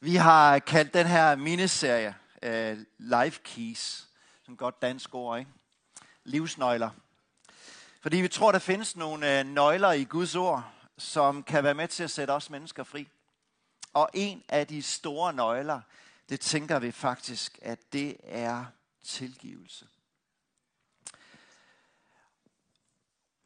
Vi 0.00 0.16
har 0.16 0.58
kaldt 0.58 0.94
den 0.94 1.06
her 1.06 1.36
miniserie 1.36 2.14
uh, 2.46 2.78
Life 2.98 3.40
Keys, 3.44 4.06
som 4.42 4.56
godt 4.56 4.82
dansk 4.82 5.14
ord, 5.14 5.38
ikke? 5.38 5.50
Livsnøgler. 6.24 6.90
Fordi 8.00 8.16
vi 8.16 8.28
tror, 8.28 8.52
der 8.52 8.58
findes 8.58 8.96
nogle 8.96 9.40
uh, 9.40 9.46
nøgler 9.46 9.92
i 9.92 10.04
Guds 10.04 10.34
ord, 10.34 10.72
som 10.98 11.42
kan 11.42 11.64
være 11.64 11.74
med 11.74 11.88
til 11.88 12.02
at 12.02 12.10
sætte 12.10 12.30
os 12.30 12.50
mennesker 12.50 12.84
fri. 12.84 13.08
Og 13.92 14.10
en 14.14 14.42
af 14.48 14.66
de 14.66 14.82
store 14.82 15.32
nøgler, 15.32 15.80
det 16.28 16.40
tænker 16.40 16.78
vi 16.78 16.90
faktisk, 16.90 17.58
at 17.62 17.92
det 17.92 18.16
er 18.22 18.64
tilgivelse. 19.02 19.86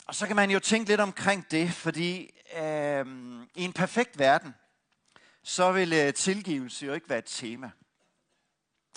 Og 0.06 0.14
så 0.14 0.26
kan 0.26 0.36
man 0.36 0.50
jo 0.50 0.58
tænke 0.58 0.88
lidt 0.88 1.00
omkring 1.00 1.50
det, 1.50 1.72
fordi 1.72 2.30
øh, 2.56 3.06
i 3.54 3.64
en 3.64 3.72
perfekt 3.72 4.18
verden, 4.18 4.54
så 5.42 5.72
vil 5.72 5.92
øh, 5.92 6.14
tilgivelse 6.14 6.86
jo 6.86 6.92
ikke 6.92 7.08
være 7.08 7.18
et 7.18 7.24
tema. 7.24 7.70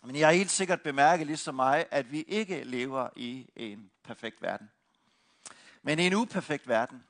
Men 0.03 0.15
jeg 0.15 0.27
har 0.27 0.33
helt 0.33 0.51
sikkert 0.51 0.81
bemærket 0.81 1.27
ligesom 1.27 1.55
mig, 1.55 1.85
at 1.91 2.11
vi 2.11 2.21
ikke 2.21 2.63
lever 2.63 3.09
i 3.15 3.49
en 3.55 3.91
perfekt 4.03 4.41
verden. 4.41 4.71
Men 5.81 5.99
i 5.99 6.07
en 6.07 6.13
uperfekt 6.13 6.67
verden. 6.67 7.03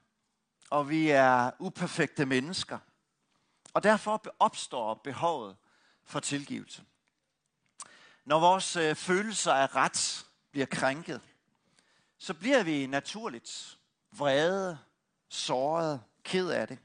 Og 0.70 0.90
vi 0.90 1.10
er 1.10 1.52
uperfekte 1.60 2.26
mennesker. 2.26 2.80
Og 3.74 3.84
derfor 3.84 4.24
opstår 4.40 4.94
behovet 4.94 5.56
for 6.04 6.20
tilgivelse. 6.20 6.84
Når 8.26 8.40
vores 8.40 8.76
øh, 8.76 8.96
følelser 8.96 9.54
af 9.54 9.76
ret 9.76 10.26
bliver 10.52 10.66
krænket, 10.66 11.22
så 12.18 12.34
bliver 12.34 12.64
vi 12.64 12.88
naturligt 12.88 13.80
vrede, 14.12 14.80
såret, 15.30 16.04
ked 16.24 16.50
af 16.50 16.68
det. 16.68 16.80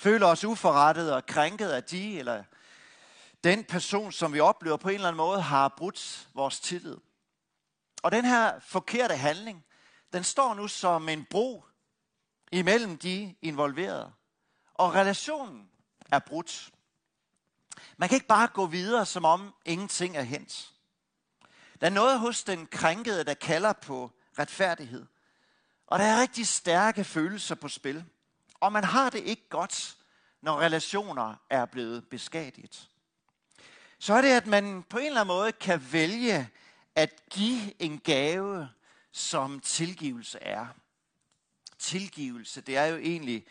Føler 0.00 0.26
os 0.26 0.44
uforrettet 0.44 1.12
og 1.12 1.26
krænket 1.26 1.68
af 1.68 1.84
de 1.84 2.18
eller 2.18 2.44
den 3.44 3.64
person, 3.64 4.12
som 4.12 4.32
vi 4.32 4.40
oplever 4.40 4.76
på 4.76 4.88
en 4.88 4.94
eller 4.94 5.08
anden 5.08 5.16
måde, 5.16 5.42
har 5.42 5.68
brudt 5.68 6.28
vores 6.34 6.60
tillid. 6.60 6.96
Og 8.02 8.12
den 8.12 8.24
her 8.24 8.60
forkerte 8.60 9.16
handling, 9.16 9.64
den 10.12 10.24
står 10.24 10.54
nu 10.54 10.68
som 10.68 11.08
en 11.08 11.24
bro 11.30 11.64
imellem 12.52 12.98
de 12.98 13.34
involverede. 13.42 14.12
Og 14.74 14.94
relationen 14.94 15.70
er 16.12 16.18
brudt. 16.18 16.70
Man 17.96 18.08
kan 18.08 18.16
ikke 18.16 18.26
bare 18.26 18.48
gå 18.48 18.66
videre, 18.66 19.06
som 19.06 19.24
om 19.24 19.54
ingenting 19.64 20.16
er 20.16 20.22
hent. 20.22 20.72
Der 21.80 21.86
er 21.86 21.90
noget 21.90 22.20
hos 22.20 22.44
den 22.44 22.66
krænkede, 22.66 23.24
der 23.24 23.34
kalder 23.34 23.72
på 23.72 24.10
retfærdighed. 24.38 25.06
Og 25.86 25.98
der 25.98 26.04
er 26.04 26.20
rigtig 26.20 26.46
stærke 26.46 27.04
følelser 27.04 27.54
på 27.54 27.68
spil. 27.68 28.04
Og 28.60 28.72
man 28.72 28.84
har 28.84 29.10
det 29.10 29.18
ikke 29.18 29.48
godt, 29.48 29.96
når 30.40 30.60
relationer 30.60 31.34
er 31.50 31.64
blevet 31.64 32.08
beskadiget. 32.08 32.88
Så 33.98 34.14
er 34.14 34.22
det, 34.22 34.28
at 34.28 34.46
man 34.46 34.82
på 34.82 34.98
en 34.98 35.06
eller 35.06 35.20
anden 35.20 35.34
måde 35.34 35.52
kan 35.52 35.92
vælge 35.92 36.48
at 36.94 37.22
give 37.30 37.82
en 37.82 37.98
gave, 37.98 38.68
som 39.12 39.60
tilgivelse 39.60 40.38
er. 40.38 40.66
Tilgivelse, 41.78 42.60
det 42.60 42.76
er 42.76 42.84
jo 42.84 42.96
egentlig 42.96 43.46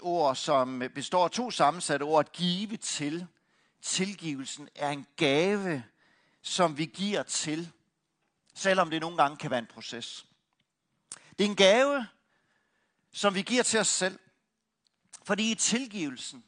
ord, 0.00 0.36
som 0.36 0.82
består 0.94 1.24
af 1.24 1.30
to 1.30 1.50
sammensatte 1.50 2.02
ord. 2.02 2.26
At 2.26 2.32
give 2.32 2.76
til. 2.76 3.26
Tilgivelsen 3.82 4.68
er 4.74 4.90
en 4.90 5.06
gave, 5.16 5.84
som 6.42 6.78
vi 6.78 6.84
giver 6.84 7.22
til, 7.22 7.72
selvom 8.54 8.90
det 8.90 9.00
nogle 9.00 9.16
gange 9.16 9.36
kan 9.36 9.50
være 9.50 9.58
en 9.58 9.66
proces. 9.66 10.26
Det 11.38 11.44
er 11.44 11.48
en 11.48 11.56
gave, 11.56 12.06
som 13.12 13.34
vi 13.34 13.42
giver 13.42 13.62
til 13.62 13.80
os 13.80 13.88
selv. 13.88 14.18
Fordi 15.24 15.50
i 15.50 15.54
tilgivelsen, 15.54 16.44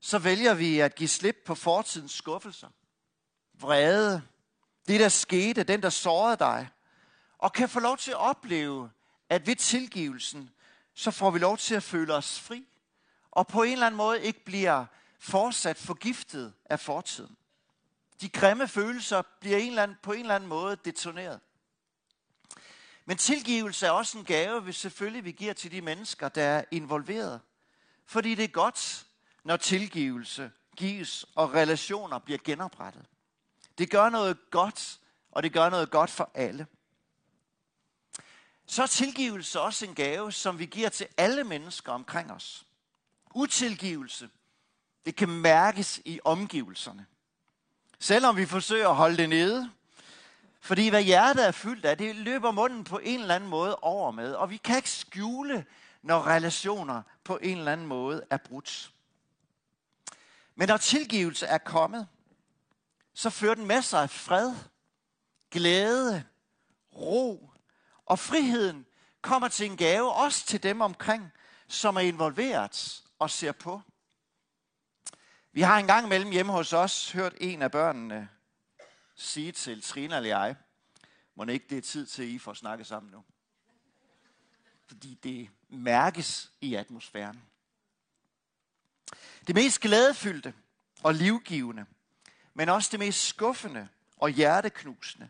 så 0.00 0.18
vælger 0.18 0.54
vi 0.54 0.80
at 0.80 0.94
give 0.94 1.08
slip 1.08 1.36
på 1.46 1.54
fortidens 1.54 2.12
skuffelser, 2.12 2.68
vrede, 3.54 4.22
det 4.88 5.00
der 5.00 5.08
skete, 5.08 5.62
den 5.62 5.82
der 5.82 5.90
sårede 5.90 6.36
dig, 6.36 6.68
og 7.38 7.52
kan 7.52 7.68
få 7.68 7.80
lov 7.80 7.96
til 7.96 8.10
at 8.10 8.16
opleve, 8.16 8.90
at 9.28 9.46
ved 9.46 9.56
tilgivelsen, 9.56 10.50
så 10.94 11.10
får 11.10 11.30
vi 11.30 11.38
lov 11.38 11.58
til 11.58 11.74
at 11.74 11.82
føle 11.82 12.14
os 12.14 12.40
fri, 12.40 12.66
og 13.30 13.46
på 13.46 13.62
en 13.62 13.72
eller 13.72 13.86
anden 13.86 13.96
måde 13.96 14.22
ikke 14.22 14.44
bliver 14.44 14.86
fortsat 15.18 15.76
forgiftet 15.76 16.54
af 16.64 16.80
fortiden. 16.80 17.36
De 18.20 18.28
grimme 18.28 18.68
følelser 18.68 19.22
bliver 19.40 19.58
en 19.58 19.68
eller 19.68 19.82
anden, 19.82 19.96
på 20.02 20.12
en 20.12 20.20
eller 20.20 20.34
anden 20.34 20.48
måde 20.48 20.76
detoneret. 20.84 21.40
Men 23.04 23.16
tilgivelse 23.16 23.86
er 23.86 23.90
også 23.90 24.18
en 24.18 24.24
gave, 24.24 24.64
vi 24.64 24.72
selvfølgelig 24.72 25.24
vi 25.24 25.32
giver 25.32 25.52
til 25.52 25.70
de 25.70 25.80
mennesker, 25.80 26.28
der 26.28 26.42
er 26.42 26.64
involveret. 26.70 27.40
Fordi 28.06 28.34
det 28.34 28.44
er 28.44 28.48
godt, 28.48 29.06
når 29.44 29.56
tilgivelse 29.56 30.50
gives, 30.76 31.26
og 31.34 31.54
relationer 31.54 32.18
bliver 32.18 32.38
genoprettet. 32.44 33.06
Det 33.78 33.90
gør 33.90 34.08
noget 34.08 34.50
godt, 34.50 35.00
og 35.30 35.42
det 35.42 35.52
gør 35.52 35.70
noget 35.70 35.90
godt 35.90 36.10
for 36.10 36.30
alle. 36.34 36.66
Så 38.66 38.82
er 38.82 38.86
tilgivelse 38.86 39.60
også 39.60 39.86
en 39.86 39.94
gave, 39.94 40.32
som 40.32 40.58
vi 40.58 40.66
giver 40.66 40.88
til 40.88 41.06
alle 41.16 41.44
mennesker 41.44 41.92
omkring 41.92 42.32
os. 42.32 42.66
Utilgivelse, 43.34 44.28
det 45.06 45.16
kan 45.16 45.28
mærkes 45.28 46.00
i 46.04 46.20
omgivelserne. 46.24 47.06
Selvom 47.98 48.36
vi 48.36 48.46
forsøger 48.46 48.88
at 48.88 48.96
holde 48.96 49.16
det 49.16 49.28
nede, 49.28 49.70
fordi 50.64 50.88
hvad 50.88 51.02
hjertet 51.02 51.46
er 51.46 51.50
fyldt 51.50 51.84
af, 51.84 51.98
det 51.98 52.16
løber 52.16 52.50
munden 52.50 52.84
på 52.84 52.98
en 52.98 53.20
eller 53.20 53.34
anden 53.34 53.50
måde 53.50 53.76
over 53.76 54.10
med. 54.10 54.34
Og 54.34 54.50
vi 54.50 54.56
kan 54.56 54.76
ikke 54.76 54.90
skjule, 54.90 55.66
når 56.02 56.26
relationer 56.26 57.02
på 57.24 57.38
en 57.42 57.58
eller 57.58 57.72
anden 57.72 57.86
måde 57.86 58.24
er 58.30 58.36
brudt. 58.36 58.92
Men 60.54 60.68
når 60.68 60.76
tilgivelse 60.76 61.46
er 61.46 61.58
kommet, 61.58 62.08
så 63.14 63.30
fører 63.30 63.54
den 63.54 63.66
med 63.66 63.82
sig 63.82 64.10
fred, 64.10 64.54
glæde, 65.50 66.24
ro 66.96 67.50
og 68.06 68.18
friheden 68.18 68.86
kommer 69.22 69.48
til 69.48 69.70
en 69.70 69.76
gave 69.76 70.12
også 70.12 70.46
til 70.46 70.62
dem 70.62 70.80
omkring, 70.80 71.32
som 71.68 71.96
er 71.96 72.00
involveret 72.00 73.02
og 73.18 73.30
ser 73.30 73.52
på. 73.52 73.82
Vi 75.52 75.60
har 75.60 75.78
en 75.78 75.86
gang 75.86 76.08
mellem 76.08 76.30
hjemme 76.30 76.52
hos 76.52 76.72
os 76.72 77.12
hørt 77.12 77.34
en 77.40 77.62
af 77.62 77.70
børnene 77.70 78.28
sige 79.14 79.52
til 79.52 79.82
Trina 79.82 80.16
eller 80.16 80.28
jeg, 80.28 80.56
må 81.34 81.44
ikke 81.44 81.66
det 81.70 81.78
er 81.78 81.82
tid 81.82 82.06
til, 82.06 82.22
at 82.22 82.28
I 82.28 82.38
får 82.38 82.54
snakket 82.54 82.86
sammen 82.86 83.12
nu. 83.12 83.24
Fordi 84.86 85.14
det 85.14 85.50
mærkes 85.68 86.52
i 86.60 86.74
atmosfæren. 86.74 87.42
Det 89.46 89.54
mest 89.54 89.80
glædefyldte 89.80 90.54
og 91.02 91.14
livgivende, 91.14 91.86
men 92.54 92.68
også 92.68 92.88
det 92.92 92.98
mest 92.98 93.26
skuffende 93.26 93.88
og 94.16 94.30
hjerteknusende, 94.30 95.28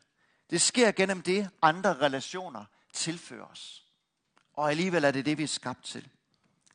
det 0.50 0.62
sker 0.62 0.92
gennem 0.92 1.22
det, 1.22 1.50
andre 1.62 1.94
relationer 1.94 2.64
tilfører 2.92 3.44
os. 3.44 3.84
Og 4.52 4.70
alligevel 4.70 5.04
er 5.04 5.10
det 5.10 5.26
det, 5.26 5.38
vi 5.38 5.42
er 5.42 5.48
skabt 5.48 5.84
til. 5.84 6.08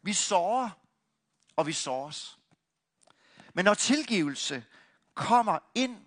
Vi 0.01 0.13
sårer, 0.13 0.69
og 1.55 1.67
vi 1.67 1.73
såres. 1.73 2.37
Men 3.53 3.65
når 3.65 3.73
tilgivelse 3.73 4.65
kommer 5.13 5.59
ind 5.75 6.05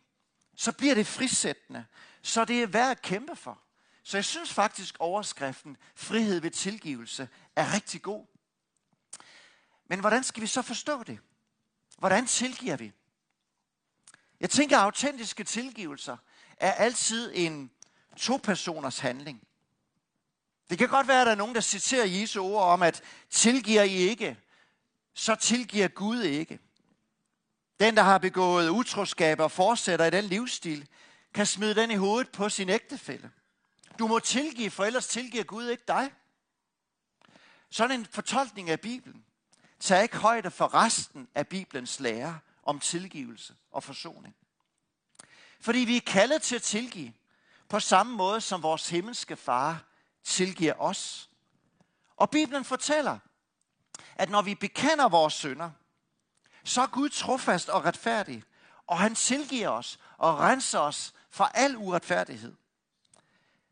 så 0.56 0.72
bliver 0.72 0.94
det 0.94 1.06
frisættende. 1.06 1.84
Så 2.22 2.44
det 2.44 2.62
er 2.62 2.66
værd 2.66 2.90
at 2.90 3.02
kæmpe 3.02 3.36
for. 3.36 3.62
Så 4.02 4.16
jeg 4.16 4.24
synes 4.24 4.52
faktisk, 4.52 4.96
overskriften 4.98 5.76
frihed 5.94 6.40
ved 6.40 6.50
tilgivelse 6.50 7.28
er 7.56 7.74
rigtig 7.74 8.02
god. 8.02 8.26
Men 9.86 10.00
hvordan 10.00 10.24
skal 10.24 10.42
vi 10.42 10.46
så 10.46 10.62
forstå 10.62 11.02
det? 11.02 11.18
Hvordan 11.98 12.26
tilgiver 12.26 12.76
vi? 12.76 12.92
Jeg 14.40 14.50
tænker, 14.50 14.78
at 14.78 14.82
autentiske 14.82 15.44
tilgivelser 15.44 16.16
er 16.56 16.72
altid 16.72 17.32
en 17.34 17.70
to-personers 18.16 18.98
handling. 18.98 19.42
Det 20.70 20.78
kan 20.78 20.88
godt 20.88 21.08
være, 21.08 21.20
at 21.20 21.26
der 21.26 21.32
er 21.32 21.36
nogen, 21.36 21.54
der 21.54 21.60
citerer 21.60 22.06
Jesu 22.06 22.42
ord 22.42 22.62
om, 22.62 22.82
at 22.82 23.02
tilgiver 23.30 23.82
I 23.82 23.92
ikke, 23.92 24.38
så 25.14 25.34
tilgiver 25.34 25.88
Gud 25.88 26.22
ikke. 26.22 26.58
Den, 27.82 27.96
der 27.96 28.02
har 28.02 28.18
begået 28.18 28.68
utroskab 28.68 29.40
og 29.40 29.50
fortsætter 29.50 30.04
i 30.04 30.10
den 30.10 30.24
livsstil, 30.24 30.88
kan 31.34 31.46
smide 31.46 31.74
den 31.74 31.90
i 31.90 31.94
hovedet 31.94 32.32
på 32.32 32.48
sin 32.48 32.68
ægtefælle. 32.68 33.30
Du 33.98 34.06
må 34.06 34.18
tilgive, 34.18 34.70
for 34.70 34.84
ellers 34.84 35.06
tilgiver 35.06 35.44
Gud 35.44 35.68
ikke 35.68 35.82
dig. 35.88 36.12
Sådan 37.70 38.00
en 38.00 38.06
fortolkning 38.06 38.70
af 38.70 38.80
Bibelen 38.80 39.24
tager 39.80 40.02
ikke 40.02 40.16
højde 40.16 40.50
for 40.50 40.74
resten 40.74 41.28
af 41.34 41.48
Bibelens 41.48 42.00
lære 42.00 42.38
om 42.62 42.80
tilgivelse 42.80 43.54
og 43.72 43.82
forsoning. 43.82 44.36
Fordi 45.60 45.78
vi 45.78 45.96
er 45.96 46.00
kaldet 46.06 46.42
til 46.42 46.56
at 46.56 46.62
tilgive 46.62 47.12
på 47.68 47.80
samme 47.80 48.16
måde, 48.16 48.40
som 48.40 48.62
vores 48.62 48.88
himmelske 48.88 49.36
far 49.36 49.84
tilgiver 50.24 50.74
os. 50.80 51.30
Og 52.16 52.30
Bibelen 52.30 52.64
fortæller, 52.64 53.18
at 54.14 54.30
når 54.30 54.42
vi 54.42 54.54
bekender 54.54 55.08
vores 55.08 55.34
synder, 55.34 55.70
så 56.64 56.82
er 56.82 56.86
Gud 56.86 57.08
trofast 57.08 57.68
og 57.68 57.84
retfærdig, 57.84 58.44
og 58.86 58.98
han 58.98 59.14
tilgiver 59.14 59.68
os 59.68 59.98
og 60.18 60.38
renser 60.38 60.78
os 60.78 61.14
fra 61.30 61.50
al 61.54 61.76
uretfærdighed. 61.76 62.54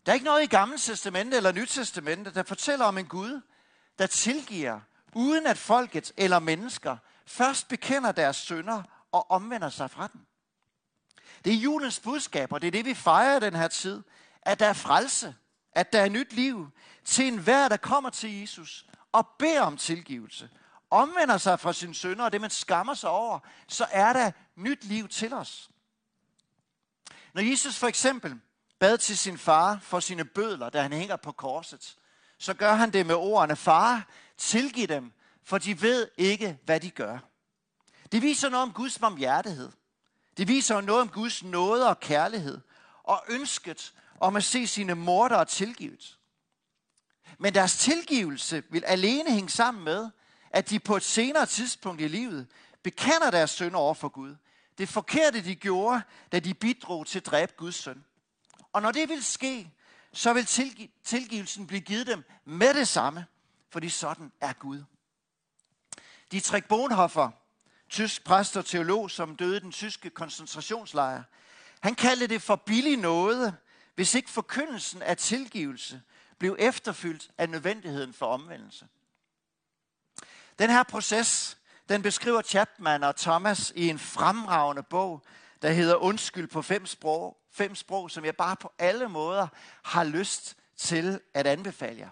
Der 0.06 0.12
er 0.12 0.14
ikke 0.14 0.24
noget 0.24 0.42
i 0.42 0.46
Gamle 0.46 0.78
Testamente 0.78 1.36
eller 1.36 1.52
Nyt 1.52 1.68
Testamente, 1.68 2.34
der 2.34 2.42
fortæller 2.42 2.84
om 2.84 2.98
en 2.98 3.06
Gud, 3.06 3.40
der 3.98 4.06
tilgiver, 4.06 4.80
uden 5.14 5.46
at 5.46 5.58
folket 5.58 6.12
eller 6.16 6.38
mennesker 6.38 6.96
først 7.26 7.68
bekender 7.68 8.12
deres 8.12 8.36
synder 8.36 8.82
og 9.12 9.30
omvender 9.30 9.68
sig 9.68 9.90
fra 9.90 10.08
den. 10.12 10.26
Det 11.44 11.52
er 11.52 11.56
julens 11.56 12.00
budskab, 12.00 12.52
og 12.52 12.60
det 12.60 12.66
er 12.66 12.72
det, 12.72 12.84
vi 12.84 12.94
fejrer 12.94 13.38
den 13.38 13.54
her 13.54 13.68
tid. 13.68 14.02
At 14.42 14.60
der 14.60 14.66
er 14.66 14.72
frelse, 14.72 15.34
at 15.72 15.92
der 15.92 16.00
er 16.00 16.08
nyt 16.08 16.32
liv 16.32 16.70
til 17.04 17.26
enhver, 17.26 17.68
der 17.68 17.76
kommer 17.76 18.10
til 18.10 18.40
Jesus 18.40 18.86
og 19.12 19.28
beder 19.38 19.60
om 19.60 19.76
tilgivelse. 19.76 20.48
Omvender 20.90 21.38
sig 21.38 21.60
fra 21.60 21.72
sine 21.72 21.94
sønder 21.94 22.24
og 22.24 22.32
det, 22.32 22.40
man 22.40 22.50
skammer 22.50 22.94
sig 22.94 23.10
over, 23.10 23.38
så 23.68 23.86
er 23.90 24.12
der 24.12 24.30
nyt 24.56 24.84
liv 24.84 25.08
til 25.08 25.32
os. 25.32 25.70
Når 27.34 27.42
Jesus 27.42 27.76
for 27.76 27.86
eksempel 27.86 28.40
bad 28.78 28.98
til 28.98 29.18
sin 29.18 29.38
far 29.38 29.78
for 29.82 30.00
sine 30.00 30.24
bødler, 30.24 30.70
da 30.70 30.82
han 30.82 30.92
hænger 30.92 31.16
på 31.16 31.32
korset, 31.32 31.96
så 32.38 32.54
gør 32.54 32.74
han 32.74 32.92
det 32.92 33.06
med 33.06 33.14
ordene, 33.14 33.56
far, 33.56 34.08
tilgiv 34.36 34.86
dem, 34.86 35.12
for 35.44 35.58
de 35.58 35.82
ved 35.82 36.08
ikke, 36.16 36.58
hvad 36.64 36.80
de 36.80 36.90
gør. 36.90 37.18
Det 38.12 38.22
viser 38.22 38.48
noget 38.48 38.62
om 38.62 38.72
Guds 38.72 38.98
barmhjertighed. 38.98 39.72
Det 40.36 40.48
viser 40.48 40.80
noget 40.80 41.02
om 41.02 41.08
Guds 41.08 41.42
nåde 41.42 41.88
og 41.88 42.00
kærlighed, 42.00 42.60
og 43.02 43.24
ønsket 43.28 43.92
om 44.20 44.36
at 44.36 44.44
se 44.44 44.66
sine 44.66 44.94
mordere 44.94 45.44
tilgivet. 45.44 46.18
Men 47.38 47.54
deres 47.54 47.78
tilgivelse 47.78 48.62
vil 48.70 48.84
alene 48.84 49.30
hænge 49.30 49.50
sammen 49.50 49.84
med, 49.84 50.10
at 50.50 50.70
de 50.70 50.80
på 50.80 50.96
et 50.96 51.02
senere 51.02 51.46
tidspunkt 51.46 52.00
i 52.00 52.08
livet 52.08 52.46
bekender 52.82 53.30
deres 53.30 53.50
søn 53.50 53.74
over 53.74 53.94
for 53.94 54.08
Gud. 54.08 54.36
Det 54.78 54.88
forkerte, 54.88 55.44
de 55.44 55.54
gjorde, 55.54 56.02
da 56.32 56.38
de 56.38 56.54
bidrog 56.54 57.06
til 57.06 57.18
at 57.18 57.26
dræbe 57.26 57.52
Guds 57.56 57.74
søn. 57.74 58.04
Og 58.72 58.82
når 58.82 58.92
det 58.92 59.08
vil 59.08 59.24
ske, 59.24 59.70
så 60.12 60.32
vil 60.32 60.46
tilgivelsen 61.04 61.66
blive 61.66 61.80
givet 61.80 62.06
dem 62.06 62.24
med 62.44 62.74
det 62.74 62.88
samme, 62.88 63.26
fordi 63.70 63.88
sådan 63.88 64.32
er 64.40 64.52
Gud. 64.52 64.82
Dietrich 66.32 66.66
Bonhoeffer, 66.66 67.30
tysk 67.88 68.24
præst 68.24 68.56
og 68.56 68.66
teolog, 68.66 69.10
som 69.10 69.36
døde 69.36 69.56
i 69.56 69.60
den 69.60 69.72
tyske 69.72 70.10
koncentrationslejr, 70.10 71.22
han 71.80 71.94
kaldte 71.94 72.26
det 72.26 72.42
for 72.42 72.56
billig 72.56 72.96
noget, 72.96 73.56
hvis 73.94 74.14
ikke 74.14 74.30
forkyndelsen 74.30 75.02
af 75.02 75.16
tilgivelse 75.16 76.02
blev 76.38 76.56
efterfyldt 76.58 77.30
af 77.38 77.48
nødvendigheden 77.48 78.12
for 78.12 78.26
omvendelse. 78.26 78.88
Den 80.58 80.70
her 80.70 80.82
proces, 80.82 81.58
den 81.88 82.02
beskriver 82.02 82.42
Chapman 82.42 83.04
og 83.04 83.16
Thomas 83.16 83.72
i 83.76 83.88
en 83.88 83.98
fremragende 83.98 84.82
bog, 84.82 85.22
der 85.62 85.70
hedder 85.70 85.94
Undskyld 85.94 86.48
på 86.48 86.62
fem 86.62 86.86
sprog, 86.86 87.36
fem 87.52 87.74
sprog, 87.74 88.10
som 88.10 88.24
jeg 88.24 88.36
bare 88.36 88.56
på 88.56 88.72
alle 88.78 89.08
måder 89.08 89.48
har 89.84 90.04
lyst 90.04 90.56
til 90.76 91.20
at 91.34 91.46
anbefale 91.46 91.98
jer. 91.98 92.08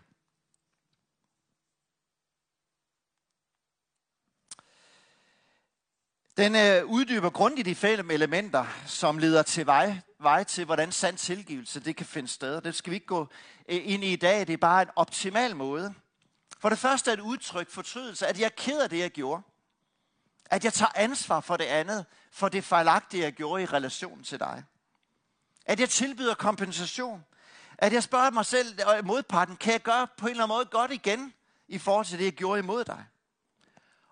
Den 6.37 6.57
øh, 6.57 6.85
uddyber 6.85 7.31
grundigt 7.31 7.67
de 7.67 7.75
fem 7.75 8.11
elementer, 8.11 8.67
som 8.87 9.19
leder 9.19 9.43
til 9.43 9.67
vej, 9.67 10.01
vej 10.21 10.45
til, 10.45 10.65
hvordan 10.65 10.93
sand 10.93 11.17
tilgivelse 11.17 11.81
det 11.81 11.97
kan 11.97 12.07
finde 12.07 12.29
sted. 12.29 12.61
Det 12.61 12.75
skal 12.75 12.91
vi 12.91 12.95
ikke 12.97 13.07
gå 13.07 13.29
øh, 13.69 13.81
ind 13.85 14.05
i 14.05 14.13
i 14.13 14.17
dag. 14.17 14.47
Det 14.47 14.53
er 14.53 14.57
bare 14.57 14.83
en 14.83 14.89
optimal 14.97 15.57
måde. 15.57 15.95
For 16.59 16.69
det 16.69 16.79
første 16.79 17.11
er 17.11 17.15
et 17.15 17.21
udtryk 17.21 17.71
fortrydelse, 17.71 18.27
at 18.27 18.39
jeg 18.39 18.45
er 18.45 18.57
ked 18.57 18.81
af 18.81 18.91
det, 18.91 18.99
jeg 18.99 19.11
gjorde. 19.11 19.43
At 20.51 20.65
jeg 20.65 20.73
tager 20.73 20.93
ansvar 20.95 21.41
for 21.41 21.57
det 21.57 21.65
andet, 21.65 22.07
for 22.33 22.49
det 22.49 22.65
fejlagtige, 22.65 23.23
jeg 23.23 23.33
gjorde 23.33 23.63
i 23.63 23.67
relation 23.67 24.23
til 24.23 24.41
dig. 24.41 24.65
At 25.67 25.81
jeg 25.81 25.91
tilbyder 25.91 26.35
kompensation. 26.35 27.25
At 27.79 27.93
jeg 27.93 28.03
spørger 28.03 28.31
mig 28.31 28.47
selv 28.47 28.79
og 28.87 29.05
modparten, 29.05 29.57
kan 29.57 29.73
jeg 29.73 29.83
gøre 29.83 30.07
på 30.07 30.27
en 30.27 30.31
eller 30.31 30.45
anden 30.45 30.57
måde 30.57 30.67
godt 30.67 30.91
igen 30.93 31.35
i 31.69 31.79
forhold 31.79 32.07
til 32.07 32.19
det, 32.19 32.25
jeg 32.25 32.33
gjorde 32.33 32.59
imod 32.59 32.85
dig? 32.85 33.05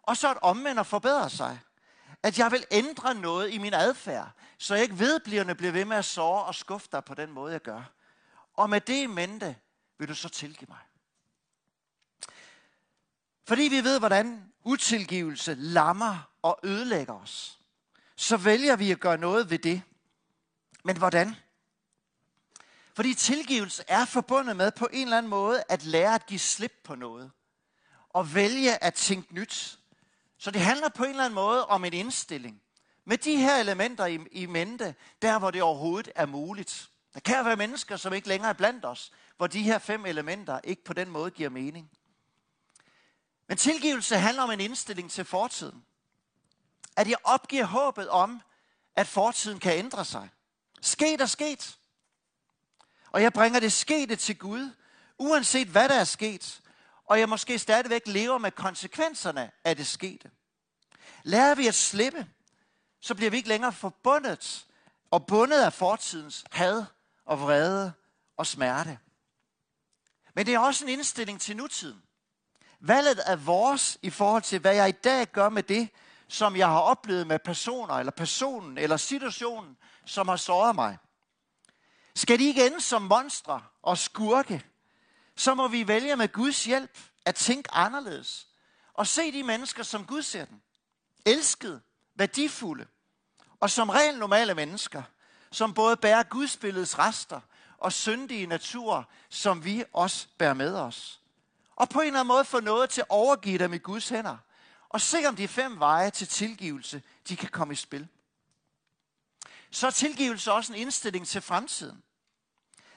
Og 0.02 0.16
så 0.16 0.30
at 0.30 0.38
omvende 0.42 0.80
og 0.80 0.86
forbedre 0.86 1.30
sig. 1.30 1.60
At 2.22 2.38
jeg 2.38 2.52
vil 2.52 2.64
ændre 2.70 3.14
noget 3.14 3.50
i 3.50 3.58
min 3.58 3.74
adfærd, 3.74 4.30
så 4.58 4.74
jeg 4.74 4.82
ikke 4.82 4.98
vedblivende 4.98 5.54
bliver 5.54 5.72
ved 5.72 5.84
med 5.84 5.96
at 5.96 6.04
såre 6.04 6.44
og 6.44 6.54
skuffe 6.54 6.88
dig 6.92 7.04
på 7.04 7.14
den 7.14 7.32
måde, 7.32 7.52
jeg 7.52 7.62
gør. 7.62 7.82
Og 8.54 8.70
med 8.70 8.80
det 8.80 9.02
i 9.02 9.06
mente, 9.06 9.56
vil 9.98 10.08
du 10.08 10.14
så 10.14 10.28
tilgive 10.28 10.68
mig. 10.68 10.78
Fordi 13.48 13.62
vi 13.62 13.84
ved, 13.84 13.98
hvordan 13.98 14.52
utilgivelse 14.64 15.54
lammer 15.54 16.30
og 16.42 16.58
ødelægger 16.62 17.14
os, 17.14 17.58
så 18.16 18.36
vælger 18.36 18.76
vi 18.76 18.90
at 18.90 19.00
gøre 19.00 19.18
noget 19.18 19.50
ved 19.50 19.58
det. 19.58 19.82
Men 20.84 20.96
hvordan? 20.96 21.36
Fordi 22.94 23.14
tilgivelse 23.14 23.84
er 23.88 24.04
forbundet 24.04 24.56
med 24.56 24.70
på 24.70 24.88
en 24.92 25.02
eller 25.02 25.18
anden 25.18 25.30
måde 25.30 25.62
at 25.68 25.84
lære 25.84 26.14
at 26.14 26.26
give 26.26 26.40
slip 26.40 26.72
på 26.84 26.94
noget. 26.94 27.30
Og 28.10 28.34
vælge 28.34 28.84
at 28.84 28.94
tænke 28.94 29.34
nyt. 29.34 29.78
Så 30.38 30.50
det 30.50 30.60
handler 30.60 30.88
på 30.88 31.04
en 31.04 31.10
eller 31.10 31.24
anden 31.24 31.34
måde 31.34 31.66
om 31.66 31.84
en 31.84 31.92
indstilling. 31.92 32.62
Med 33.04 33.18
de 33.18 33.36
her 33.36 33.56
elementer 33.56 34.06
i, 34.06 34.18
i 34.32 34.46
mente, 34.46 34.94
der 35.22 35.38
hvor 35.38 35.50
det 35.50 35.62
overhovedet 35.62 36.12
er 36.14 36.26
muligt. 36.26 36.90
Der 37.14 37.20
kan 37.20 37.44
være 37.44 37.56
mennesker, 37.56 37.96
som 37.96 38.12
ikke 38.12 38.28
længere 38.28 38.50
er 38.50 38.54
blandt 38.54 38.84
os, 38.84 39.12
hvor 39.36 39.46
de 39.46 39.62
her 39.62 39.78
fem 39.78 40.06
elementer 40.06 40.60
ikke 40.64 40.84
på 40.84 40.92
den 40.92 41.10
måde 41.10 41.30
giver 41.30 41.50
mening. 41.50 41.90
Men 43.48 43.56
tilgivelse 43.56 44.16
handler 44.16 44.42
om 44.42 44.50
en 44.50 44.60
indstilling 44.60 45.10
til 45.10 45.24
fortiden. 45.24 45.84
At 46.96 47.08
jeg 47.08 47.16
opgiver 47.24 47.64
håbet 47.64 48.08
om, 48.08 48.42
at 48.96 49.06
fortiden 49.06 49.58
kan 49.58 49.78
ændre 49.78 50.04
sig. 50.04 50.28
Sket 50.80 51.20
er 51.20 51.26
sket. 51.26 51.78
Og 53.10 53.22
jeg 53.22 53.32
bringer 53.32 53.60
det 53.60 53.72
skete 53.72 54.16
til 54.16 54.38
Gud, 54.38 54.70
uanset 55.18 55.68
hvad 55.68 55.88
der 55.88 55.94
er 55.94 56.04
sket. 56.04 56.62
Og 57.04 57.20
jeg 57.20 57.28
måske 57.28 57.58
stadigvæk 57.58 58.02
lever 58.06 58.38
med 58.38 58.50
konsekvenserne 58.50 59.50
af 59.64 59.76
det 59.76 59.86
skete. 59.86 60.30
Lærer 61.22 61.54
vi 61.54 61.66
at 61.66 61.74
slippe, 61.74 62.26
så 63.00 63.14
bliver 63.14 63.30
vi 63.30 63.36
ikke 63.36 63.48
længere 63.48 63.72
forbundet 63.72 64.66
og 65.10 65.26
bundet 65.26 65.62
af 65.62 65.72
fortidens 65.72 66.44
had 66.52 66.84
og 67.24 67.40
vrede 67.40 67.92
og 68.36 68.46
smerte. 68.46 68.98
Men 70.34 70.46
det 70.46 70.54
er 70.54 70.58
også 70.58 70.84
en 70.84 70.90
indstilling 70.90 71.40
til 71.40 71.56
nutiden. 71.56 72.02
Valget 72.80 73.22
er 73.26 73.36
vores 73.36 73.98
i 74.02 74.10
forhold 74.10 74.42
til, 74.42 74.58
hvad 74.58 74.74
jeg 74.74 74.88
i 74.88 74.92
dag 74.92 75.26
gør 75.32 75.48
med 75.48 75.62
det, 75.62 75.88
som 76.28 76.56
jeg 76.56 76.66
har 76.66 76.80
oplevet 76.80 77.26
med 77.26 77.38
personer, 77.38 77.94
eller 77.94 78.12
personen, 78.12 78.78
eller 78.78 78.96
situationen, 78.96 79.76
som 80.04 80.28
har 80.28 80.36
såret 80.36 80.74
mig. 80.74 80.98
Skal 82.14 82.38
de 82.38 82.44
ikke 82.44 82.66
ende 82.66 82.80
som 82.80 83.02
monstre 83.02 83.62
og 83.82 83.98
skurke, 83.98 84.64
så 85.36 85.54
må 85.54 85.68
vi 85.68 85.88
vælge 85.88 86.16
med 86.16 86.32
Guds 86.32 86.64
hjælp 86.64 86.98
at 87.26 87.34
tænke 87.34 87.70
anderledes. 87.72 88.46
Og 88.94 89.06
se 89.06 89.32
de 89.32 89.42
mennesker, 89.42 89.82
som 89.82 90.06
Gud 90.06 90.22
ser 90.22 90.44
dem. 90.44 90.60
Elskede, 91.26 91.80
værdifulde 92.14 92.86
og 93.60 93.70
som 93.70 93.88
rent 93.88 94.18
normale 94.18 94.54
mennesker, 94.54 95.02
som 95.50 95.74
både 95.74 95.96
bærer 95.96 96.22
Guds 96.22 96.56
billedes 96.56 96.98
rester 96.98 97.40
og 97.78 97.92
syndige 97.92 98.46
natur, 98.46 99.08
som 99.28 99.64
vi 99.64 99.84
også 99.92 100.26
bærer 100.38 100.54
med 100.54 100.74
os 100.74 101.20
og 101.76 101.88
på 101.88 102.00
en 102.00 102.06
eller 102.06 102.20
anden 102.20 102.28
måde 102.28 102.44
få 102.44 102.60
noget 102.60 102.90
til 102.90 103.00
at 103.00 103.06
overgive 103.08 103.58
dem 103.58 103.72
i 103.72 103.78
Guds 103.78 104.08
hænder, 104.08 104.36
og 104.88 105.00
se 105.00 105.26
om 105.26 105.36
de 105.36 105.48
fem 105.48 105.78
veje 105.78 106.10
til 106.10 106.28
tilgivelse, 106.28 107.02
de 107.28 107.36
kan 107.36 107.48
komme 107.48 107.72
i 107.72 107.76
spil. 107.76 108.08
Så 109.70 109.86
er 109.86 109.90
tilgivelse 109.90 110.52
også 110.52 110.72
en 110.72 110.78
indstilling 110.78 111.26
til 111.26 111.40
fremtiden. 111.40 112.02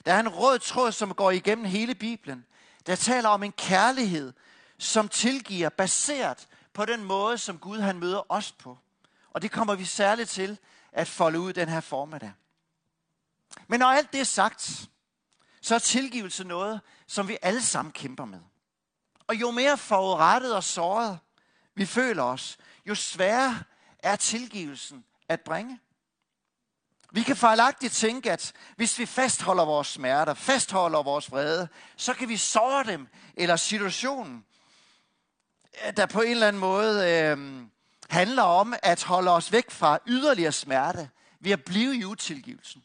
Der 0.06 0.14
er 0.14 0.20
en 0.20 0.30
rød 0.30 0.60
tråd, 0.60 0.92
som 0.92 1.14
går 1.14 1.32
igennem 1.32 1.66
hele 1.66 1.96
Bibelen, 1.96 2.46
der 2.86 2.96
taler 2.96 3.30
om 3.30 3.44
en 3.44 3.52
kærlighed, 3.52 4.34
som 4.78 5.10
tilgiver 5.10 5.70
baseret 5.70 6.48
på 6.74 6.86
den 6.86 7.04
måde, 7.04 7.38
som 7.38 7.58
Gud 7.58 7.80
han 7.80 8.00
møder 8.00 8.32
os 8.32 8.52
på. 8.52 8.78
Og 9.30 9.42
det 9.42 9.52
kommer 9.52 9.76
vi 9.76 9.86
særligt 9.86 10.30
til 10.30 10.58
at 10.92 11.08
folde 11.08 11.40
ud 11.40 11.54
den 11.54 11.70
her 11.70 11.82
formiddag. 11.82 12.34
Men 13.68 13.80
når 13.80 13.88
alt 13.88 14.14
det 14.14 14.20
er 14.20 14.26
sagt, 14.26 14.90
så 15.62 15.76
er 15.76 15.80
tilgivelse 15.80 16.44
noget, 16.44 16.82
som 17.08 17.28
vi 17.28 17.38
alle 17.42 17.62
sammen 17.62 17.92
kæmper 17.92 18.26
med. 18.26 18.40
Og 19.30 19.36
jo 19.36 19.52
mere 19.52 19.78
forurettet 19.78 20.56
og 20.56 20.64
såret 20.64 21.20
vi 21.76 21.86
føler 21.86 22.24
os, 22.24 22.58
jo 22.86 22.96
sværere 22.96 23.64
er 24.00 24.16
tilgivelsen 24.16 25.06
at 25.28 25.42
bringe. 25.42 25.80
Vi 27.12 27.24
kan 27.24 27.36
fejlagtigt 27.36 27.94
tænke, 27.94 28.32
at 28.32 28.54
hvis 28.76 29.00
vi 29.00 29.06
fastholder 29.06 29.66
vores 29.66 29.88
smerter, 29.88 30.34
fastholder 30.34 31.04
vores 31.04 31.32
vrede, 31.32 31.68
så 31.96 32.14
kan 32.14 32.30
vi 32.30 32.38
såre 32.38 32.84
dem, 32.84 33.08
eller 33.36 33.56
situationen, 33.56 34.46
øh, 35.86 35.98
der 35.98 36.06
på 36.06 36.22
en 36.22 36.32
eller 36.32 36.48
anden 36.48 36.60
måde 36.60 37.10
øh, 37.12 37.62
handler 38.10 38.44
om 38.44 38.74
at 38.84 39.04
holde 39.04 39.32
os 39.32 39.52
væk 39.52 39.72
fra 39.72 40.00
yderligere 40.08 40.52
smerte 40.52 41.10
ved 41.40 41.52
at 41.52 41.64
blive 41.64 41.98
i 41.98 42.06
utilgivelsen. 42.06 42.84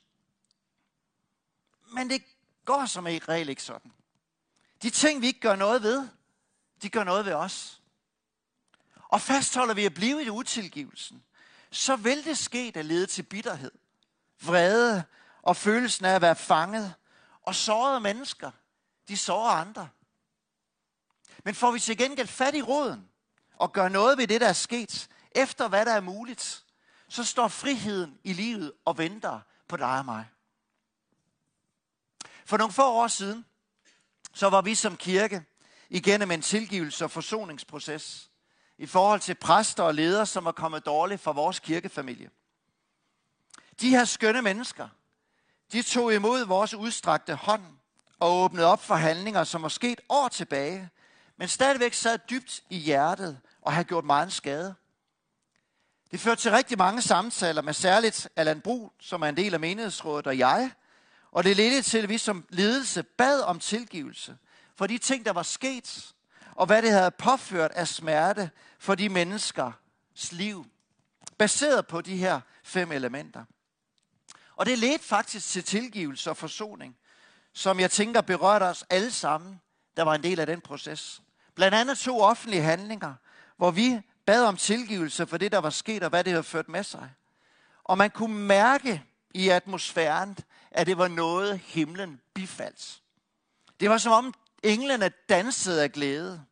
Men 1.93 2.11
det 2.11 2.23
går 2.65 2.87
som 2.87 3.05
regel 3.05 3.49
ikke 3.49 3.63
sådan. 3.63 3.93
De 4.83 4.91
ting, 4.91 5.21
vi 5.21 5.27
ikke 5.27 5.41
gør 5.41 5.57
noget 5.57 5.83
ved, 5.83 6.09
de 6.85 6.91
gør 6.91 7.05
noget 7.05 7.25
ved 7.25 7.33
os. 7.33 7.83
Og 9.09 9.21
fastholder 9.21 9.75
vi 9.75 9.85
at 9.85 9.95
blive 9.95 10.25
i 10.25 10.31
utilgivelsen, 10.31 11.25
så 11.71 11.97
vil 11.97 12.25
det 12.25 12.39
ske, 12.39 12.73
der 12.75 12.83
leder 12.83 13.07
til 13.07 13.23
bitterhed, 13.23 13.73
vrede 14.43 15.05
og 15.43 15.57
følelsen 15.57 16.05
af 16.05 16.15
at 16.15 16.23
være 16.23 16.37
fanget. 16.37 16.95
Og 17.43 17.55
sårede 17.55 18.01
mennesker, 18.01 18.51
de 19.09 19.17
sårer 19.17 19.51
andre. 19.51 19.89
Men 21.45 21.55
får 21.55 21.71
vi 21.71 21.81
til 21.81 21.99
gengæld 21.99 22.29
fat 22.29 22.55
i 22.55 22.63
råden 22.63 23.09
og 23.57 23.73
gør 23.73 23.89
noget 23.89 24.19
ved 24.19 24.27
det, 24.27 24.41
der 24.41 24.49
er 24.49 24.53
sket, 24.53 25.09
efter 25.31 25.69
hvad 25.69 25.87
der 25.87 25.93
er 25.93 26.01
muligt, 26.01 26.65
så 27.09 27.25
står 27.25 27.49
friheden 27.49 28.19
i 28.25 28.33
livet 28.33 28.73
og 28.85 28.99
venter 28.99 29.41
på 29.69 29.77
dig 29.77 29.99
og 29.99 30.05
mig. 30.05 30.29
For 32.45 32.57
nogle 32.57 32.73
få 32.73 32.93
år 32.93 33.09
siden, 33.09 33.45
så 34.33 34.51
var 34.51 34.63
vi 34.63 34.75
som 34.75 34.97
kirke 34.97 35.45
igennem 35.95 36.31
en 36.31 36.43
tilgivelse 36.43 37.05
og 37.05 37.11
forsoningsproces 37.11 38.31
i 38.79 38.87
forhold 38.87 39.21
til 39.21 39.35
præster 39.35 39.83
og 39.83 39.95
ledere, 39.95 40.27
som 40.27 40.47
er 40.47 40.53
kommet 40.53 40.87
dårligt 40.87 41.21
fra 41.21 41.33
vores 41.33 41.59
kirkefamilie. 41.59 42.31
De 43.81 43.91
her 43.91 44.05
skønne 44.05 44.43
mennesker, 44.43 44.89
de 45.73 45.83
tog 45.83 46.15
imod 46.15 46.45
vores 46.45 46.75
udstrakte 46.75 47.35
hånd 47.35 47.63
og 48.19 48.33
åbnede 48.33 48.67
op 48.67 48.83
for 48.83 48.95
handlinger, 48.95 49.45
som 49.45 49.63
var 49.63 49.69
sket 49.69 50.01
år 50.09 50.29
tilbage, 50.29 50.91
men 51.37 51.49
stadigvæk 51.49 51.95
sad 51.95 52.19
dybt 52.31 52.63
i 52.71 52.79
hjertet 52.79 53.41
og 53.61 53.73
havde 53.73 53.85
gjort 53.85 54.05
meget 54.05 54.33
skade. 54.33 54.75
Det 56.11 56.21
førte 56.21 56.41
til 56.41 56.51
rigtig 56.51 56.79
mange 56.79 57.03
samtaler 57.03 57.63
med 57.63 57.73
særligt 57.73 58.29
Allan 58.37 58.61
Bru, 58.61 58.91
som 59.01 59.23
er 59.23 59.27
en 59.27 59.37
del 59.37 59.55
af 59.55 59.61
menighedsrådet, 59.61 60.27
og 60.27 60.39
jeg. 60.39 60.71
Og 61.31 61.45
det 61.45 61.57
ledte 61.57 61.83
til, 61.83 61.99
at 61.99 62.09
vi 62.09 62.19
som 62.19 62.47
ledelse 62.49 63.03
bad 63.03 63.41
om 63.41 63.59
tilgivelse 63.59 64.37
for 64.77 64.87
de 64.87 64.99
ting, 64.99 65.25
der 65.25 65.33
var 65.33 65.43
sket, 65.43 66.15
og 66.53 66.67
hvad 66.67 66.83
det 66.83 66.91
havde 66.91 67.11
påført 67.11 67.71
af 67.71 67.89
smerte 67.89 68.51
for 68.79 68.95
de 68.95 69.09
menneskers 69.09 70.33
liv, 70.33 70.67
baseret 71.39 71.87
på 71.87 72.01
de 72.01 72.17
her 72.17 72.41
fem 72.63 72.93
elementer. 72.93 73.45
Og 74.57 74.67
det 74.67 74.79
ledte 74.79 75.05
faktisk 75.05 75.49
til 75.49 75.65
tilgivelse 75.65 76.31
og 76.31 76.37
forsoning, 76.37 76.97
som 77.53 77.81
jeg 77.81 77.91
tænker 77.91 78.21
berørte 78.21 78.65
os 78.65 78.85
alle 78.91 79.11
sammen, 79.11 79.61
der 79.97 80.03
var 80.03 80.15
en 80.15 80.23
del 80.23 80.41
af 80.41 80.47
den 80.47 80.61
proces. 80.61 81.23
Blandt 81.55 81.75
andet 81.75 81.99
to 81.99 82.21
offentlige 82.21 82.63
handlinger, 82.63 83.15
hvor 83.57 83.71
vi 83.71 84.01
bad 84.27 84.45
om 84.45 84.57
tilgivelse 84.57 85.27
for 85.27 85.37
det, 85.37 85.53
der 85.53 85.59
var 85.59 85.71
sket, 85.71 86.03
og 86.03 86.09
hvad 86.09 86.25
det 86.25 86.33
havde 86.33 86.45
ført 86.45 86.69
med 86.69 86.85
sig. 86.85 87.11
Og 87.85 87.99
man 87.99 88.11
kunne 88.11 88.39
mærke 88.39 89.05
i 89.35 89.49
atmosfæren, 89.49 90.39
at 90.71 90.87
det 90.87 90.99
var 90.99 91.09
noget, 91.09 91.59
himlen 91.59 92.21
bifaldt. 92.35 93.03
Det 93.81 93.91
var 93.91 93.99
som 93.99 94.13
om 94.13 94.35
englene 94.65 95.09
dansede 95.29 95.83
af 95.83 95.93
glæde. 95.93 96.45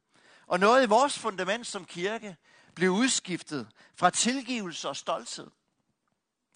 Og 0.47 0.61
noget 0.61 0.83
i 0.83 0.89
vores 0.89 1.19
fundament 1.19 1.67
som 1.67 1.85
kirke 1.85 2.37
blev 2.75 2.91
udskiftet 2.91 3.69
fra 3.97 4.11
tilgivelse 4.11 4.89
og 4.89 4.97
stolthed 4.97 5.51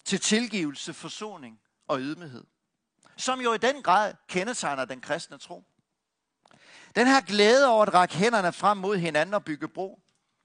til 0.05 0.19
tilgivelse, 0.19 0.93
forsoning 0.93 1.59
og 1.87 1.99
ydmyghed. 1.99 2.43
Som 3.17 3.41
jo 3.41 3.53
i 3.53 3.57
den 3.57 3.83
grad 3.83 4.13
kendetegner 4.27 4.85
den 4.85 5.01
kristne 5.01 5.37
tro. 5.37 5.63
Den 6.95 7.07
her 7.07 7.21
glæde 7.21 7.67
over 7.67 7.85
at 7.85 7.93
række 7.93 8.15
hænderne 8.15 8.53
frem 8.53 8.77
mod 8.77 8.97
hinanden 8.97 9.33
og 9.33 9.45
bygge 9.45 9.67
bro, 9.67 9.99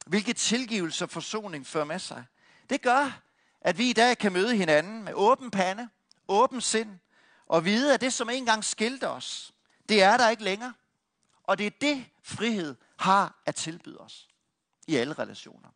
hvilket 0.06 0.36
tilgivelse 0.36 1.04
og 1.04 1.10
forsoning 1.10 1.66
fører 1.66 1.84
med 1.84 1.98
sig. 1.98 2.24
Det 2.70 2.82
gør, 2.82 3.22
at 3.60 3.78
vi 3.78 3.90
i 3.90 3.92
dag 3.92 4.18
kan 4.18 4.32
møde 4.32 4.56
hinanden 4.56 5.02
med 5.02 5.12
åben 5.14 5.50
pande, 5.50 5.88
åben 6.28 6.60
sind, 6.60 6.98
og 7.46 7.64
vide, 7.64 7.94
at 7.94 8.00
det, 8.00 8.12
som 8.12 8.30
engang 8.30 8.64
skilte 8.64 9.08
os, 9.08 9.52
det 9.88 10.02
er 10.02 10.16
der 10.16 10.28
ikke 10.28 10.44
længere. 10.44 10.72
Og 11.44 11.58
det 11.58 11.66
er 11.66 11.70
det, 11.80 12.04
frihed 12.22 12.76
har 12.98 13.42
at 13.46 13.54
tilbyde 13.54 13.98
os 13.98 14.28
i 14.86 14.96
alle 14.96 15.14
relationer. 15.14 15.68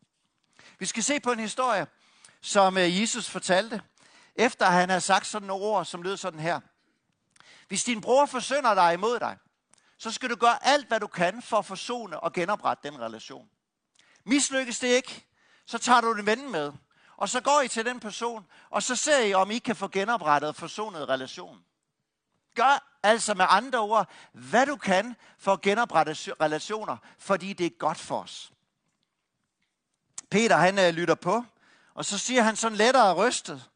Vi 0.79 0.85
skal 0.85 1.03
se 1.03 1.19
på 1.19 1.31
en 1.31 1.39
historie, 1.39 1.87
som 2.41 2.77
øh, 2.77 3.01
Jesus 3.01 3.29
fortalte, 3.29 3.81
efter 4.35 4.65
han 4.65 4.89
havde 4.89 5.01
sagt 5.01 5.27
sådan 5.27 5.47
nogle 5.47 5.65
ord, 5.65 5.85
som 5.85 6.01
lød 6.01 6.17
sådan 6.17 6.39
her. 6.39 6.59
Hvis 7.67 7.83
din 7.83 8.01
bror 8.01 8.25
forsynder 8.25 8.73
dig 8.73 8.93
imod 8.93 9.19
dig, 9.19 9.37
så 9.97 10.11
skal 10.11 10.29
du 10.29 10.35
gøre 10.35 10.65
alt, 10.65 10.87
hvad 10.87 10.99
du 10.99 11.07
kan 11.07 11.41
for 11.41 11.57
at 11.57 11.65
forsone 11.65 12.19
og 12.19 12.33
genoprette 12.33 12.91
den 12.91 12.99
relation. 12.99 13.49
Mislykkes 14.23 14.79
det 14.79 14.87
ikke, 14.87 15.25
så 15.65 15.77
tager 15.77 16.01
du 16.01 16.17
den 16.17 16.25
ven 16.25 16.51
med, 16.51 16.73
og 17.17 17.29
så 17.29 17.41
går 17.41 17.61
I 17.61 17.67
til 17.67 17.85
den 17.85 17.99
person, 17.99 18.45
og 18.69 18.83
så 18.83 18.95
ser 18.95 19.19
I, 19.19 19.33
om 19.33 19.51
I 19.51 19.57
kan 19.57 19.75
få 19.75 19.87
genoprettet 19.87 20.49
og 20.49 20.55
forsonet 20.55 21.09
relationen. 21.09 21.65
Gør 22.57 22.99
altså 23.03 23.33
med 23.33 23.45
andre 23.49 23.79
ord, 23.79 24.09
hvad 24.33 24.65
du 24.65 24.75
kan 24.75 25.15
for 25.37 25.53
at 25.53 25.61
genoprette 25.61 26.11
relationer, 26.41 26.97
fordi 27.19 27.53
det 27.53 27.65
er 27.65 27.77
godt 27.79 27.97
for 27.97 28.21
os. 28.21 28.51
Peter, 30.31 30.55
han 30.55 30.79
øh, 30.79 30.89
lytter 30.89 31.15
på, 31.15 31.43
og 31.93 32.05
så 32.05 32.17
siger 32.17 32.41
han 32.41 32.55
sådan 32.55 32.77
lettere 32.77 33.13
rystet, 33.13 33.69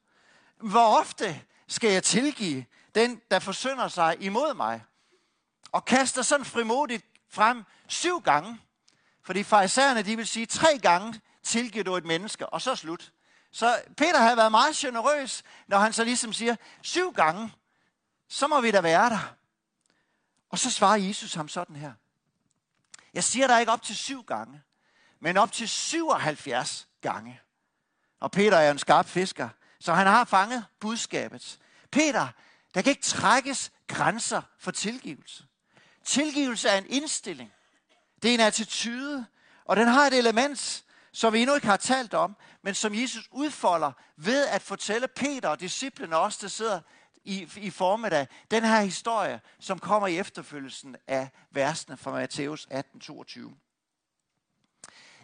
hvor 0.58 1.00
ofte 1.00 1.42
skal 1.68 1.92
jeg 1.92 2.04
tilgive 2.04 2.66
den, 2.96 3.22
der 3.32 3.40
forsynder 3.40 3.88
sig 3.88 4.18
imod 4.20 4.54
mig? 4.54 4.84
Og 5.72 5.86
kaster 5.86 6.22
sådan 6.22 6.46
frimodigt 6.46 7.06
frem 7.30 7.64
syv 7.88 8.22
gange. 8.22 8.60
Fordi 9.24 9.44
farisæerne, 9.44 10.02
de 10.02 10.16
vil 10.16 10.28
sige, 10.28 10.46
tre 10.46 10.80
gange 10.80 11.22
tilgiver 11.44 11.84
du 11.84 11.96
et 11.96 12.06
menneske, 12.06 12.50
og 12.50 12.62
så 12.62 12.76
slut. 12.76 13.12
Så 13.52 13.82
Peter 13.98 14.20
har 14.20 14.36
været 14.36 14.52
meget 14.52 14.76
generøs, 14.76 15.44
når 15.68 15.78
han 15.78 15.94
så 15.94 16.04
ligesom 16.04 16.34
siger, 16.34 16.56
syv 16.82 17.14
gange, 17.14 17.52
så 18.32 18.48
må 18.48 18.62
vi 18.62 18.72
da 18.72 18.82
være 18.82 19.10
der. 19.10 19.36
Og 20.50 20.60
så 20.60 20.72
svarer 20.72 20.98
Jesus 20.98 21.34
ham 21.34 21.48
sådan 21.48 21.76
her. 21.76 21.94
Jeg 23.14 23.24
siger 23.24 23.48
dig 23.48 23.60
ikke 23.60 23.72
op 23.72 23.82
til 23.82 23.96
syv 23.96 24.24
gange, 24.24 24.62
men 25.20 25.38
op 25.38 25.52
til 25.52 25.70
77 25.70 26.88
gange. 27.02 27.42
Og 28.20 28.32
Peter 28.32 28.58
er 28.58 28.72
en 28.72 28.80
skarp 28.80 29.08
fisker, 29.08 29.50
så 29.80 29.94
han 29.94 30.08
har 30.08 30.26
fanget 30.26 30.66
budskabet. 30.80 31.60
Peter, 31.92 32.28
der 32.74 32.82
kan 32.82 32.90
ikke 32.90 33.02
trækkes 33.02 33.72
grænser 33.88 34.42
for 34.60 34.72
tilgivelse. 34.72 35.44
Tilgivelse 36.04 36.70
er 36.70 36.78
en 36.78 36.90
indstilling. 36.90 37.54
Det 38.22 38.30
er 38.30 38.34
en 38.34 38.40
attitude, 38.40 39.26
og 39.66 39.76
den 39.76 39.88
har 39.88 40.08
et 40.08 40.14
element, 40.14 40.84
som 41.12 41.34
vi 41.34 41.42
endnu 41.42 41.56
ikke 41.56 41.68
har 41.68 41.78
talt 41.78 42.14
om, 42.14 42.36
men 42.62 42.76
som 42.76 42.96
Jesus 42.96 43.28
udfolder 43.32 43.92
ved 44.16 44.48
at 44.48 44.62
fortælle 44.62 45.08
Peter 45.08 45.50
og 45.50 45.60
disciplene 45.60 46.18
også, 46.18 46.40
der 46.42 46.48
sidder 46.48 46.82
i, 47.24 47.50
i 47.58 47.70
formiddag, 47.70 48.28
den 48.52 48.64
her 48.64 48.82
historie, 48.82 49.42
som 49.60 49.80
kommer 49.80 50.08
i 50.08 50.18
efterfølgelsen 50.18 50.96
af 51.08 51.30
versene 51.52 51.98
fra 51.98 52.12
Matthæus 52.12 52.68
18:22. 52.72 53.58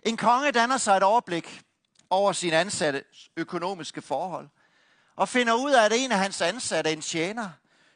En 0.04 0.18
konge 0.18 0.52
danner 0.52 0.78
sig 0.78 0.98
et 0.98 1.04
overblik 1.04 1.62
over 2.10 2.32
sin 2.32 2.54
ansatte 2.54 3.04
økonomiske 3.38 4.02
forhold, 4.02 4.50
og 5.16 5.30
finder 5.30 5.54
ud 5.54 5.72
af, 5.72 5.86
at 5.86 5.92
en 5.96 6.12
af 6.12 6.18
hans 6.18 6.42
ansatte, 6.42 6.92
en 6.92 7.02
tjener, 7.02 7.50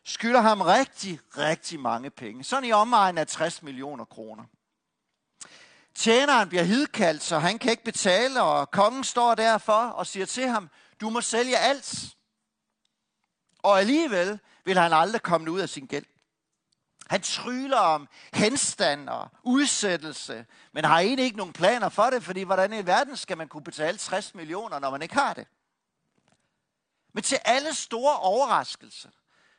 skylder 0.03 0.41
ham 0.41 0.61
rigtig, 0.61 1.19
rigtig 1.37 1.79
mange 1.79 2.09
penge. 2.09 2.43
Sådan 2.43 2.69
i 2.69 2.71
omegn 2.71 3.17
af 3.17 3.27
60 3.27 3.63
millioner 3.63 4.05
kroner. 4.05 4.43
Tjeneren 5.95 6.49
bliver 6.49 6.63
hidkaldt, 6.63 7.23
så 7.23 7.39
han 7.39 7.59
kan 7.59 7.71
ikke 7.71 7.83
betale, 7.83 8.41
og 8.41 8.71
kongen 8.71 9.03
står 9.03 9.35
derfor 9.35 9.73
og 9.73 10.07
siger 10.07 10.25
til 10.25 10.47
ham, 10.47 10.69
du 11.01 11.09
må 11.09 11.21
sælge 11.21 11.57
alt. 11.57 12.15
Og 13.63 13.79
alligevel 13.79 14.39
vil 14.65 14.77
han 14.77 14.93
aldrig 14.93 15.21
komme 15.21 15.51
ud 15.51 15.59
af 15.59 15.69
sin 15.69 15.85
gæld. 15.85 16.05
Han 17.07 17.21
tryller 17.21 17.77
om 17.77 18.07
henstand 18.33 19.09
og 19.09 19.29
udsættelse, 19.43 20.45
men 20.71 20.85
har 20.85 20.99
egentlig 20.99 21.25
ikke 21.25 21.37
nogen 21.37 21.53
planer 21.53 21.89
for 21.89 22.09
det, 22.09 22.23
fordi 22.23 22.41
hvordan 22.41 22.73
i 22.73 22.85
verden 22.85 23.17
skal 23.17 23.37
man 23.37 23.47
kunne 23.47 23.63
betale 23.63 23.97
60 23.97 24.35
millioner, 24.35 24.79
når 24.79 24.89
man 24.89 25.01
ikke 25.01 25.15
har 25.15 25.33
det? 25.33 25.47
Men 27.13 27.23
til 27.23 27.39
alle 27.45 27.73
store 27.73 28.17
overraskelser, 28.17 29.09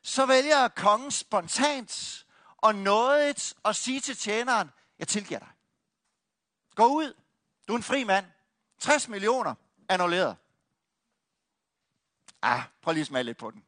så 0.02 0.26
vælger 0.26 0.68
kongen 0.68 1.10
spontant 1.10 2.26
og 2.56 2.74
nådigt 2.74 3.54
at 3.64 3.76
sige 3.76 4.00
til 4.00 4.16
tjeneren, 4.16 4.70
jeg 4.98 5.08
tilgiver 5.08 5.38
dig. 5.38 5.48
Gå 6.74 6.86
ud. 6.86 7.14
Du 7.68 7.72
er 7.72 7.76
en 7.76 7.82
fri 7.82 8.04
mand. 8.04 8.26
60 8.78 9.08
millioner 9.08 9.54
annulleret. 9.88 10.36
Ah, 12.42 12.62
prøv 12.82 12.92
lige 12.92 13.00
at 13.00 13.06
smage 13.06 13.24
lidt 13.24 13.38
på 13.38 13.50
den. 13.50 13.64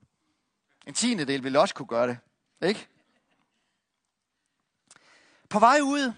En 0.86 0.94
tiende 0.94 1.24
del 1.24 1.44
ville 1.44 1.60
også 1.60 1.74
kunne 1.74 1.88
gøre 1.88 2.08
det. 2.08 2.18
Ikke? 2.62 2.88
På 5.48 5.58
vej 5.58 5.80
ud, 5.80 6.12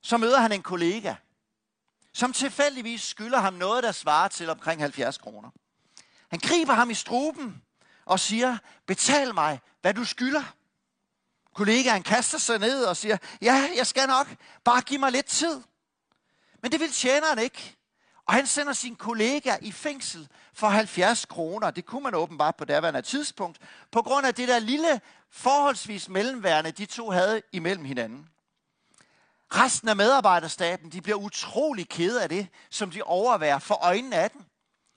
så 0.00 0.16
møder 0.16 0.40
han 0.40 0.52
en 0.52 0.62
kollega, 0.62 1.14
som 2.12 2.32
tilfældigvis 2.32 3.02
skylder 3.02 3.38
ham 3.38 3.54
noget, 3.54 3.84
der 3.84 3.92
svarer 3.92 4.28
til 4.28 4.50
omkring 4.50 4.80
70 4.80 5.18
kroner. 5.18 5.50
Han 6.28 6.40
griber 6.40 6.72
ham 6.72 6.90
i 6.90 6.94
struben 6.94 7.62
og 8.04 8.20
siger, 8.20 8.58
betal 8.86 9.34
mig, 9.34 9.60
hvad 9.80 9.94
du 9.94 10.04
skylder. 10.04 10.54
Kollegaen 11.54 12.02
kaster 12.02 12.38
sig 12.38 12.58
ned 12.58 12.84
og 12.84 12.96
siger, 12.96 13.16
ja, 13.42 13.70
jeg 13.76 13.86
skal 13.86 14.08
nok, 14.08 14.36
bare 14.64 14.80
giv 14.80 15.00
mig 15.00 15.12
lidt 15.12 15.26
tid. 15.26 15.62
Men 16.62 16.72
det 16.72 16.80
vil 16.80 16.92
tjeneren 16.92 17.38
ikke. 17.38 17.76
Og 18.26 18.34
han 18.34 18.46
sender 18.46 18.72
sin 18.72 18.96
kollega 18.96 19.56
i 19.60 19.72
fængsel 19.72 20.28
for 20.54 20.68
70 20.68 21.24
kroner. 21.24 21.70
Det 21.70 21.86
kunne 21.86 22.02
man 22.02 22.14
åbenbart 22.14 22.56
på 22.56 22.64
daværende 22.64 23.02
tidspunkt, 23.02 23.58
på 23.90 24.02
grund 24.02 24.26
af 24.26 24.34
det 24.34 24.48
der 24.48 24.58
lille 24.58 25.00
forholdsvis 25.30 26.08
mellemværende, 26.08 26.70
de 26.70 26.86
to 26.86 27.10
havde 27.10 27.42
imellem 27.52 27.84
hinanden. 27.84 28.28
Resten 29.54 29.88
af 29.88 29.96
medarbejderstaben, 29.96 30.92
de 30.92 31.02
bliver 31.02 31.18
utrolig 31.18 31.88
kede 31.88 32.22
af 32.22 32.28
det, 32.28 32.48
som 32.70 32.90
de 32.90 33.02
overværer 33.02 33.58
for 33.58 33.74
øjnene 33.74 34.16
af 34.16 34.30
den. 34.30 34.46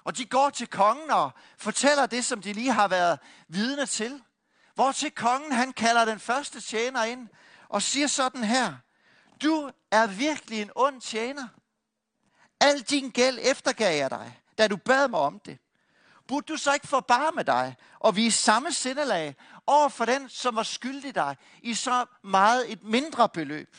Og 0.03 0.17
de 0.17 0.25
går 0.25 0.49
til 0.49 0.67
kongen 0.67 1.11
og 1.11 1.31
fortæller 1.57 2.05
det, 2.05 2.25
som 2.25 2.41
de 2.41 2.53
lige 2.53 2.71
har 2.71 2.87
været 2.87 3.19
vidne 3.47 3.85
til. 3.85 4.21
Hvor 4.75 4.91
til 4.91 5.11
kongen, 5.11 5.51
han 5.51 5.73
kalder 5.73 6.05
den 6.05 6.19
første 6.19 6.61
tjener 6.61 7.03
ind 7.03 7.27
og 7.69 7.81
siger 7.81 8.07
sådan 8.07 8.43
her. 8.43 8.73
Du 9.43 9.71
er 9.91 10.07
virkelig 10.07 10.61
en 10.61 10.71
ond 10.75 11.01
tjener. 11.01 11.47
Al 12.59 12.81
din 12.81 13.09
gæld 13.09 13.39
eftergav 13.41 13.97
jeg 13.97 14.09
dig, 14.09 14.41
da 14.57 14.67
du 14.67 14.77
bad 14.77 15.07
mig 15.07 15.19
om 15.19 15.39
det. 15.39 15.59
burde 16.27 16.53
du 16.53 16.57
så 16.57 16.73
ikke 16.73 16.87
forbarme 16.87 17.43
dig 17.43 17.75
og 17.99 18.15
vise 18.15 18.41
samme 18.41 18.71
sindelag 18.71 19.35
over 19.67 19.89
for 19.89 20.05
den, 20.05 20.29
som 20.29 20.55
var 20.55 20.63
skyldig 20.63 21.15
dig 21.15 21.37
i 21.63 21.73
så 21.73 22.05
meget 22.23 22.71
et 22.71 22.83
mindre 22.83 23.29
beløb? 23.29 23.75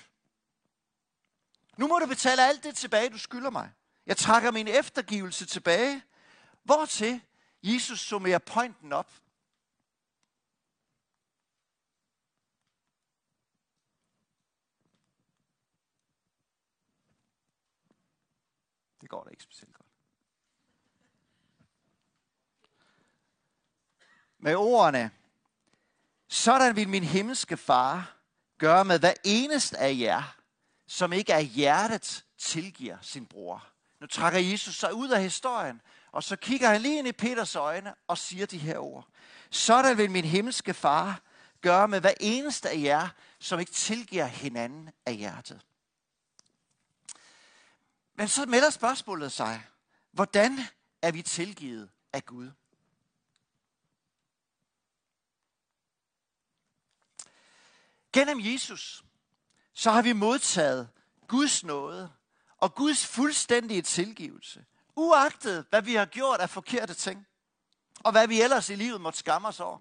Nu 1.76 1.86
må 1.86 1.98
du 1.98 2.06
betale 2.06 2.46
alt 2.46 2.64
det 2.64 2.76
tilbage, 2.76 3.10
du 3.10 3.18
skylder 3.18 3.50
mig. 3.50 3.70
Jeg 4.06 4.16
trækker 4.16 4.50
min 4.50 4.68
eftergivelse 4.68 5.46
tilbage. 5.46 6.02
Hvortil 6.64 7.20
Jesus 7.62 8.00
summerer 8.00 8.38
pointen 8.38 8.92
op. 8.92 9.10
Det 19.00 19.08
går 19.08 19.24
da 19.24 19.30
ikke 19.30 19.42
specielt 19.42 19.74
godt. 19.74 19.88
Med 24.38 24.54
ordene, 24.54 25.10
sådan 26.28 26.76
vil 26.76 26.88
min 26.88 27.04
himmelske 27.04 27.56
far 27.56 28.16
gøre 28.58 28.84
med 28.84 28.98
hver 28.98 29.14
eneste 29.24 29.78
af 29.78 29.96
jer, 29.98 30.36
som 30.86 31.12
ikke 31.12 31.32
er 31.32 31.40
hjertet 31.40 32.24
tilgiver 32.38 32.96
sin 33.02 33.26
bror. 33.26 33.66
Nu 34.00 34.06
trækker 34.06 34.38
Jesus 34.38 34.76
sig 34.76 34.94
ud 34.94 35.08
af 35.08 35.22
historien, 35.22 35.80
og 36.12 36.22
så 36.22 36.36
kigger 36.36 36.68
han 36.68 36.80
lige 36.80 36.98
ind 36.98 37.08
i 37.08 37.12
Peters 37.12 37.56
øjne 37.56 37.94
og 38.06 38.18
siger 38.18 38.46
de 38.46 38.58
her 38.58 38.78
ord. 38.78 39.08
Sådan 39.50 39.98
vil 39.98 40.10
min 40.10 40.24
himmelske 40.24 40.74
far 40.74 41.20
gøre 41.60 41.88
med 41.88 42.00
hver 42.00 42.14
eneste 42.20 42.70
af 42.70 42.78
jer, 42.82 43.08
som 43.38 43.60
ikke 43.60 43.72
tilgiver 43.72 44.24
hinanden 44.24 44.90
af 45.06 45.14
hjertet. 45.14 45.60
Men 48.18 48.28
så 48.28 48.46
melder 48.46 48.70
spørgsmålet 48.70 49.32
sig, 49.32 49.66
hvordan 50.12 50.58
er 51.02 51.12
vi 51.12 51.22
tilgivet 51.22 51.90
af 52.12 52.26
Gud? 52.26 52.50
Gennem 58.12 58.40
Jesus, 58.40 59.04
så 59.74 59.90
har 59.90 60.02
vi 60.02 60.12
modtaget 60.12 60.88
Guds 61.28 61.64
nåde 61.64 62.12
og 62.56 62.74
Guds 62.74 63.06
fuldstændige 63.06 63.82
tilgivelse. 63.82 64.64
Uagtet, 64.96 65.66
hvad 65.70 65.82
vi 65.82 65.94
har 65.94 66.06
gjort 66.06 66.40
af 66.40 66.50
forkerte 66.50 66.94
ting. 66.94 67.26
Og 68.04 68.12
hvad 68.12 68.28
vi 68.28 68.42
ellers 68.42 68.70
i 68.70 68.74
livet 68.74 69.00
måtte 69.00 69.18
skamme 69.18 69.48
os 69.48 69.60
over. 69.60 69.78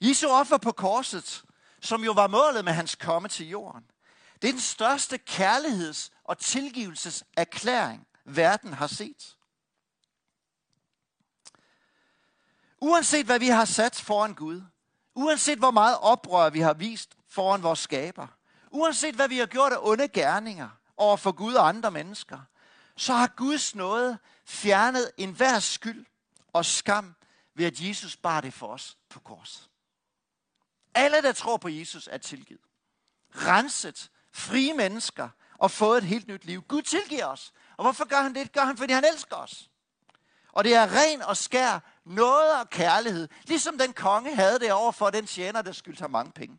Jesu 0.00 0.28
offer 0.28 0.58
på 0.58 0.72
korset, 0.72 1.44
som 1.80 2.04
jo 2.04 2.12
var 2.12 2.26
målet 2.26 2.64
med 2.64 2.72
hans 2.72 2.94
komme 2.94 3.28
til 3.28 3.48
jorden. 3.48 3.90
Det 4.42 4.48
er 4.48 4.52
den 4.52 4.60
største 4.60 5.18
kærligheds- 5.30 6.10
og 6.24 6.38
tilgivelseserklæring, 6.38 8.06
verden 8.24 8.72
har 8.72 8.86
set. 8.86 9.36
Uanset 12.80 13.26
hvad 13.26 13.38
vi 13.38 13.48
har 13.48 13.64
sat 13.64 13.96
foran 13.96 14.34
Gud, 14.34 14.62
uanset 15.14 15.58
hvor 15.58 15.70
meget 15.70 15.98
oprør 15.98 16.50
vi 16.50 16.60
har 16.60 16.72
vist 16.72 17.16
foran 17.28 17.62
vores 17.62 17.78
skaber, 17.78 18.26
uanset 18.70 19.14
hvad 19.14 19.28
vi 19.28 19.38
har 19.38 19.46
gjort 19.46 19.72
af 19.72 19.78
onde 19.80 20.08
gerninger 20.08 20.68
over 20.96 21.16
for 21.16 21.32
Gud 21.32 21.54
og 21.54 21.68
andre 21.68 21.90
mennesker, 21.90 22.40
så 22.96 23.12
har 23.12 23.26
Guds 23.36 23.74
nåde 23.74 24.18
fjernet 24.44 25.10
enhver 25.16 25.58
skyld 25.58 26.06
og 26.52 26.64
skam 26.64 27.14
ved 27.54 27.66
at 27.66 27.80
Jesus 27.80 28.16
bar 28.16 28.40
det 28.40 28.54
for 28.54 28.66
os 28.66 28.98
på 29.08 29.20
kors. 29.20 29.70
Alle, 30.94 31.22
der 31.22 31.32
tror 31.32 31.56
på 31.56 31.68
Jesus, 31.68 32.08
er 32.12 32.18
tilgivet. 32.18 32.64
Renset, 33.34 34.10
frie 34.32 34.74
mennesker 34.74 35.28
og 35.58 35.70
fået 35.70 35.98
et 35.98 36.04
helt 36.04 36.28
nyt 36.28 36.44
liv. 36.44 36.62
Gud 36.62 36.82
tilgiver 36.82 37.26
os. 37.26 37.52
Og 37.76 37.84
hvorfor 37.84 38.04
gør 38.04 38.22
han 38.22 38.34
det? 38.34 38.42
Det 38.42 38.52
gør 38.52 38.64
han, 38.64 38.76
fordi 38.76 38.92
han 38.92 39.04
elsker 39.12 39.36
os. 39.36 39.70
Og 40.52 40.64
det 40.64 40.74
er 40.74 40.96
ren 40.96 41.22
og 41.22 41.36
skær 41.36 41.78
noget 42.04 42.60
og 42.60 42.70
kærlighed, 42.70 43.28
ligesom 43.44 43.78
den 43.78 43.92
konge 43.92 44.34
havde 44.34 44.58
det 44.58 44.72
over 44.72 44.92
for 44.92 45.10
den 45.10 45.26
tjener, 45.26 45.62
der 45.62 45.72
skyldte 45.72 46.00
ham 46.00 46.10
mange 46.10 46.32
penge. 46.32 46.58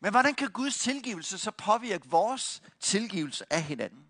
Men 0.00 0.10
hvordan 0.10 0.34
kan 0.34 0.50
Guds 0.50 0.78
tilgivelse 0.78 1.38
så 1.38 1.50
påvirke 1.50 2.08
vores 2.08 2.62
tilgivelse 2.80 3.52
af 3.52 3.62
hinanden? 3.62 4.06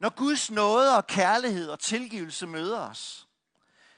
Når 0.00 0.10
Guds 0.10 0.50
nåde 0.50 0.96
og 0.96 1.06
kærlighed 1.06 1.68
og 1.68 1.80
tilgivelse 1.80 2.46
møder 2.46 2.80
os, 2.80 3.28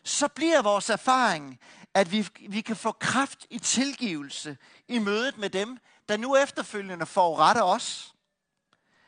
så 0.05 0.29
bliver 0.29 0.63
vores 0.63 0.91
erfaring, 0.91 1.61
at 1.95 2.13
vi, 2.13 2.29
vi 2.49 2.61
kan 2.61 2.77
få 2.77 2.93
kraft 2.93 3.47
i 3.51 3.59
tilgivelse 3.59 4.57
i 4.89 4.99
mødet 4.99 5.39
med 5.39 5.51
dem, 5.51 5.79
der 6.09 6.17
nu 6.17 6.37
efterfølgende 6.37 7.07
foruretter 7.07 7.63
os. 7.63 8.15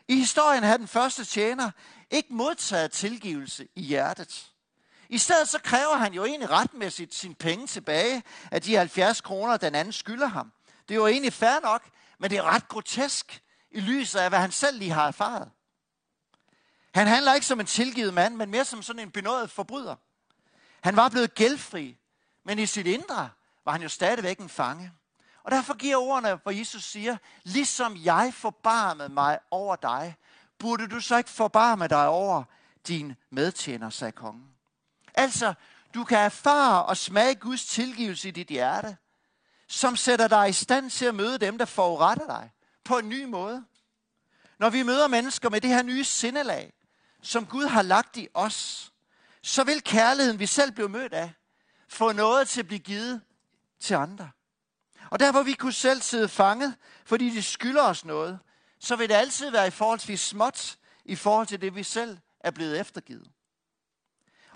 I 0.08 0.16
historien 0.16 0.62
har 0.62 0.76
den 0.76 0.88
første 0.88 1.24
tjener 1.24 1.70
ikke 2.10 2.34
modtaget 2.34 2.92
tilgivelse 2.92 3.68
i 3.74 3.82
hjertet. 3.82 4.50
I 5.08 5.18
stedet 5.18 5.48
så 5.48 5.58
kræver 5.58 5.96
han 5.96 6.14
jo 6.14 6.24
egentlig 6.24 6.50
retmæssigt 6.50 7.14
sin 7.14 7.34
penge 7.34 7.66
tilbage 7.66 8.22
af 8.50 8.62
de 8.62 8.76
70 8.76 9.20
kroner, 9.20 9.56
den 9.56 9.74
anden 9.74 9.92
skylder 9.92 10.26
ham. 10.26 10.52
Det 10.88 10.94
er 10.94 10.98
jo 10.98 11.06
egentlig 11.06 11.32
fair 11.32 11.60
nok, 11.62 11.90
men 12.18 12.30
det 12.30 12.38
er 12.38 12.42
ret 12.42 12.68
grotesk 12.68 13.42
i 13.70 13.80
lyset 13.80 14.18
af, 14.18 14.28
hvad 14.28 14.38
han 14.38 14.52
selv 14.52 14.78
lige 14.78 14.90
har 14.90 15.06
erfaret. 15.06 15.50
Han 16.94 17.06
handler 17.06 17.34
ikke 17.34 17.46
som 17.46 17.60
en 17.60 17.66
tilgivet 17.66 18.14
mand, 18.14 18.36
men 18.36 18.50
mere 18.50 18.64
som 18.64 18.82
sådan 18.82 19.02
en 19.02 19.10
benådet 19.10 19.50
forbryder. 19.50 19.96
Han 20.80 20.96
var 20.96 21.08
blevet 21.08 21.34
gældfri, 21.34 21.98
men 22.44 22.59
i 22.59 22.66
sit 22.66 22.87
indre 22.87 23.30
var 23.64 23.72
han 23.72 23.83
jo 23.83 23.88
stadigvæk 23.88 24.38
en 24.38 24.48
fange. 24.48 24.92
Og 25.42 25.50
derfor 25.50 25.74
giver 25.74 25.96
ordene, 25.96 26.35
hvor 26.35 26.50
Jesus 26.50 26.85
siger, 26.85 27.16
ligesom 27.42 27.96
jeg 28.04 28.33
forbarmede 28.35 29.09
mig 29.09 29.38
over 29.50 29.76
dig, 29.76 30.16
burde 30.59 30.88
du 30.88 31.00
så 31.00 31.16
ikke 31.16 31.30
forbarme 31.30 31.88
dig 31.88 32.09
over 32.09 32.44
din 32.88 33.14
medtjener, 33.30 33.90
sagde 33.90 34.12
kongen. 34.12 34.48
Altså, 35.14 35.54
du 35.94 36.04
kan 36.04 36.18
erfare 36.18 36.85
og 36.85 36.96
smage 36.96 37.35
Guds 37.35 37.66
tilgivelse 37.66 38.28
i 38.28 38.30
dit 38.30 38.48
hjerte, 38.48 38.96
som 39.68 39.96
sætter 39.96 40.28
dig 40.28 40.48
i 40.48 40.52
stand 40.52 40.90
til 40.90 41.04
at 41.04 41.14
møde 41.14 41.38
dem, 41.38 41.59
der 41.59 41.64
foruretter 41.64 42.26
dig 42.26 42.50
på 42.85 42.98
en 42.98 43.09
ny 43.09 43.24
måde. 43.24 43.64
Når 44.59 44.70
vi 44.70 44.83
møder 44.83 45.09
mennesker 45.09 45.50
med 45.50 45.61
det 45.61 45.70
her 45.70 45.83
nye 45.83 46.04
sindelag, 46.04 46.72
som 47.22 47.46
Gud 47.46 47.64
har 47.64 47.83
lagt 47.83 48.16
i 48.16 48.28
os, 48.35 48.92
så 49.42 49.64
vil 49.64 49.83
kærligheden, 49.83 50.38
vi 50.38 50.46
selv 50.46 50.72
blev 50.72 50.90
mødt 50.90 51.12
af, 51.12 51.33
få 51.94 52.12
noget 52.12 52.48
til 52.48 52.61
at 52.61 52.66
blive 52.66 52.78
givet 52.78 53.20
til 53.80 53.94
andre. 53.94 54.30
Og 55.11 55.20
der 55.20 55.33
hvor 55.33 55.42
vi 55.42 55.52
kunne 55.52 55.72
selv 55.72 56.02
sidde 56.02 56.28
fanget, 56.28 56.74
fordi 57.04 57.30
de 57.30 57.42
skylder 57.42 57.83
os 57.83 58.04
noget, 58.04 58.38
så 58.80 58.96
vil 58.96 59.09
det 59.09 59.14
altid 59.14 59.50
være 59.50 59.66
i 59.66 59.70
forholdsvis 59.70 60.20
småt 60.20 60.76
i 61.04 61.16
forhold 61.16 61.46
til 61.46 61.61
det, 61.61 61.74
vi 61.74 61.83
selv 61.83 62.18
er 62.40 62.50
blevet 62.50 62.80
eftergivet. 62.80 63.30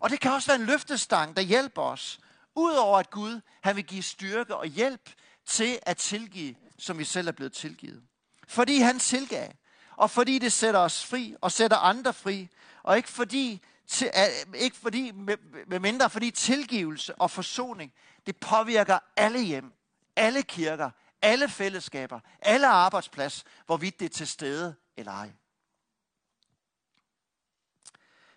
Og 0.00 0.10
det 0.10 0.20
kan 0.20 0.32
også 0.32 0.46
være 0.46 0.60
en 0.60 0.66
løftestang, 0.66 1.36
der 1.36 1.42
hjælper 1.42 1.82
os, 1.82 2.20
Udover 2.58 2.98
at 2.98 3.10
Gud, 3.10 3.40
han 3.62 3.76
vil 3.76 3.84
give 3.84 4.02
styrke 4.02 4.56
og 4.56 4.66
hjælp 4.66 5.10
til 5.46 5.78
at 5.82 5.96
tilgive, 5.96 6.54
som 6.78 6.98
vi 6.98 7.04
selv 7.04 7.28
er 7.28 7.32
blevet 7.32 7.52
tilgivet. 7.52 8.02
Fordi 8.48 8.78
han 8.78 8.98
tilgav, 8.98 9.52
og 9.96 10.10
fordi 10.10 10.38
det 10.38 10.52
sætter 10.52 10.80
os 10.80 11.06
fri 11.06 11.36
og 11.40 11.52
sætter 11.52 11.76
andre 11.76 12.12
fri, 12.14 12.48
og 12.82 12.96
ikke 12.96 13.08
fordi, 13.08 13.62
til, 13.88 14.10
ikke 14.54 14.76
fordi 14.76 15.10
med, 15.10 15.78
mindre 15.80 16.10
fordi 16.10 16.30
tilgivelse 16.30 17.14
og 17.14 17.30
forsoning, 17.30 17.92
det 18.26 18.36
påvirker 18.36 18.98
alle 19.16 19.40
hjem, 19.40 19.72
alle 20.16 20.42
kirker, 20.42 20.90
alle 21.22 21.48
fællesskaber, 21.48 22.20
alle 22.40 22.66
arbejdsplads, 22.66 23.44
hvorvidt 23.66 24.00
det 24.00 24.04
er 24.04 24.08
til 24.08 24.28
stede 24.28 24.76
eller 24.96 25.12
ej. 25.12 25.30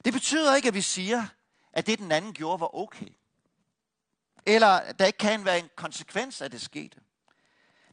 Det 0.06 0.14
betyder 0.14 0.56
ikke, 0.56 0.68
at 0.68 0.74
vi 0.74 0.82
siger, 0.82 1.28
at 1.74 1.88
det 1.88 2.00
den 2.00 2.12
anden 2.12 2.34
gjorde 2.34 2.60
var 2.60 2.76
okay. 2.76 3.08
Eller 4.46 4.92
der 4.92 5.06
ikke 5.06 5.18
kan 5.18 5.46
være 5.46 5.60
en 5.60 5.70
konsekvens 5.76 6.42
af 6.42 6.52
det 6.52 6.62
skete. 6.62 7.00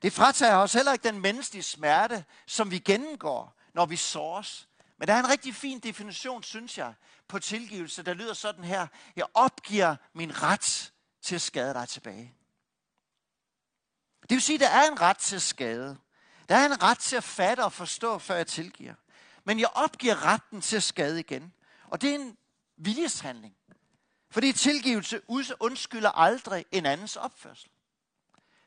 Det 0.03 0.13
fratager 0.13 0.57
os 0.57 0.73
heller 0.73 0.93
ikke 0.93 1.09
den 1.09 1.21
menneskelige 1.21 1.63
smerte, 1.63 2.25
som 2.47 2.71
vi 2.71 2.79
gennemgår, 2.79 3.61
når 3.75 3.87
vi 3.87 3.97
såres. 3.97 4.69
Men 4.99 5.09
der 5.09 5.15
er 5.15 5.19
en 5.19 5.29
rigtig 5.29 5.55
fin 5.55 5.81
definition, 5.81 6.43
synes 6.43 6.79
jeg, 6.79 6.95
på 7.29 7.39
tilgivelse, 7.39 8.03
der 8.03 8.15
lyder 8.15 8.35
sådan 8.35 8.65
her. 8.65 8.87
Jeg 9.17 9.27
opgiver 9.35 9.97
min 10.13 10.43
ret 10.43 10.93
til 11.23 11.35
at 11.35 11.41
skade 11.41 11.75
dig 11.75 11.89
tilbage. 11.89 12.35
Det 14.23 14.31
vil 14.31 14.43
sige, 14.43 14.55
at 14.55 14.61
der 14.61 14.69
er 14.69 14.91
en 14.91 15.01
ret 15.01 15.19
til 15.19 15.37
at 15.37 15.43
skade. 15.43 15.99
Der 16.49 16.57
er 16.57 16.67
en 16.67 16.83
ret 16.83 16.99
til 16.99 17.17
at 17.17 17.25
fatte 17.25 17.65
og 17.65 17.73
forstå, 17.73 18.19
før 18.19 18.37
jeg 18.37 18.47
tilgiver. 18.47 18.95
Men 19.45 19.61
jeg 19.61 19.69
opgiver 19.75 20.27
retten 20.27 20.61
til 20.61 20.77
at 20.77 20.83
skade 20.83 21.21
igen. 21.21 21.53
Og 21.85 22.01
det 22.01 22.11
er 22.11 22.15
en 22.15 22.37
viljeshandling. 22.77 23.55
Fordi 24.31 24.53
tilgivelse 24.53 25.21
undskylder 25.61 26.11
aldrig 26.11 26.65
en 26.73 26.87
andens 26.87 27.17
opførsel. 27.17 27.71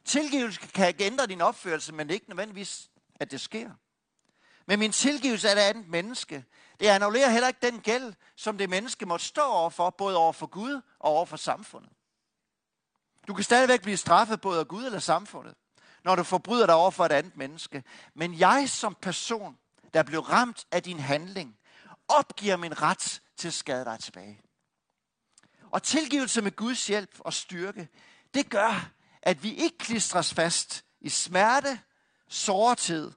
Tilgivelse 0.05 0.59
kan 0.59 0.95
ændre 0.99 1.27
din 1.27 1.41
opførsel, 1.41 1.93
men 1.93 2.07
det 2.07 2.13
er 2.13 2.15
ikke 2.15 2.29
nødvendigvis, 2.29 2.89
at 3.19 3.31
det 3.31 3.41
sker. 3.41 3.71
Men 4.65 4.79
min 4.79 4.91
tilgivelse 4.91 5.49
af 5.49 5.55
det 5.55 5.61
andet 5.61 5.87
menneske, 5.87 6.45
det 6.79 6.87
annullerer 6.87 7.29
heller 7.29 7.47
ikke 7.47 7.71
den 7.71 7.79
gæld, 7.79 8.13
som 8.35 8.57
det 8.57 8.69
menneske 8.69 9.05
måtte 9.05 9.25
stå 9.25 9.41
overfor, 9.41 9.89
både 9.89 10.17
over 10.17 10.33
for 10.33 10.47
Gud 10.47 10.81
og 10.99 11.11
over 11.11 11.25
for 11.25 11.37
samfundet. 11.37 11.91
Du 13.27 13.33
kan 13.33 13.43
stadigvæk 13.43 13.81
blive 13.81 13.97
straffet 13.97 14.41
både 14.41 14.59
af 14.59 14.67
Gud 14.67 14.85
eller 14.85 14.99
samfundet, 14.99 15.55
når 16.03 16.15
du 16.15 16.23
forbryder 16.23 16.65
dig 16.65 16.75
over 16.75 16.91
for 16.91 17.05
et 17.05 17.11
andet 17.11 17.37
menneske. 17.37 17.83
Men 18.13 18.39
jeg 18.39 18.69
som 18.69 18.97
person, 19.01 19.57
der 19.93 20.03
blev 20.03 20.19
ramt 20.19 20.65
af 20.71 20.83
din 20.83 20.99
handling, 20.99 21.57
opgiver 22.07 22.55
min 22.55 22.81
ret 22.81 23.21
til 23.37 23.47
at 23.47 23.53
skade 23.53 23.85
dig 23.85 23.99
tilbage. 23.99 24.41
Og 25.71 25.83
tilgivelse 25.83 26.41
med 26.41 26.55
Guds 26.55 26.87
hjælp 26.87 27.19
og 27.19 27.33
styrke, 27.33 27.87
det 28.33 28.49
gør, 28.49 28.91
at 29.21 29.43
vi 29.43 29.53
ikke 29.53 29.77
klistres 29.77 30.33
fast 30.33 30.85
i 31.01 31.09
smerte, 31.09 31.79
sårtid, 32.27 33.11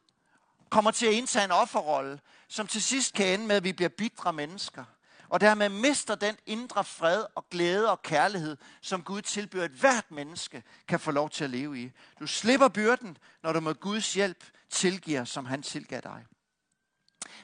kommer 0.75 0.91
til 0.91 1.07
at 1.07 1.13
indtage 1.13 1.45
en 1.45 1.51
offerrolle, 1.51 2.21
som 2.49 2.67
til 2.67 2.83
sidst 2.83 3.15
kan 3.15 3.27
ende 3.27 3.47
med, 3.47 3.57
at 3.57 3.65
vi 3.65 3.73
bliver 3.73 3.89
bitre 3.89 4.33
mennesker, 4.33 4.85
og 5.29 5.41
dermed 5.41 5.69
mister 5.69 6.15
den 6.15 6.37
indre 6.47 6.85
fred 6.85 7.25
og 7.35 7.51
glæde 7.51 7.91
og 7.91 8.03
kærlighed, 8.03 8.57
som 8.81 9.03
Gud 9.03 9.23
tilbyder, 9.23 9.65
at 9.65 9.71
hvert 9.71 10.11
menneske 10.11 10.63
kan 10.89 11.01
få 11.01 11.11
lov 11.11 11.31
til 11.31 11.45
at 11.45 11.51
leve 11.51 11.81
i. 11.81 11.91
Du 12.21 12.27
slipper 12.27 12.69
byrden, 12.69 13.19
når 13.43 13.53
du 13.53 13.61
med 13.61 13.75
Guds 13.75 14.15
hjælp 14.15 14.45
tilgiver, 14.71 15.25
som 15.25 15.47
han 15.47 15.63
tilgav 15.63 16.01
dig. 16.01 16.27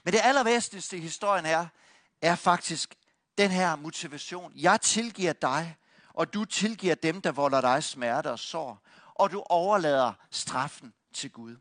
Men 0.05 0.13
det 0.13 0.21
allervæsentligste 0.23 0.97
i 0.97 1.01
historien 1.01 1.47
her, 1.47 1.67
er 2.23 2.35
faktisk 2.35 2.95
den 3.39 3.51
her 3.51 3.77
motivation. 3.77 4.53
Jeg 4.57 4.81
tilgiver 4.81 5.33
dig, 5.33 5.77
og 6.09 6.35
du 6.35 6.45
tilgiver 6.45 6.95
dem, 6.95 7.21
der 7.21 7.33
volder 7.33 7.61
dig 7.61 7.85
smerte 7.85 8.31
og 8.31 8.39
sår, 8.39 8.83
og 9.15 9.33
du 9.33 9.43
overlader 9.49 10.13
straffen 10.31 10.93
til 11.15 11.31
Gud. 11.31 11.57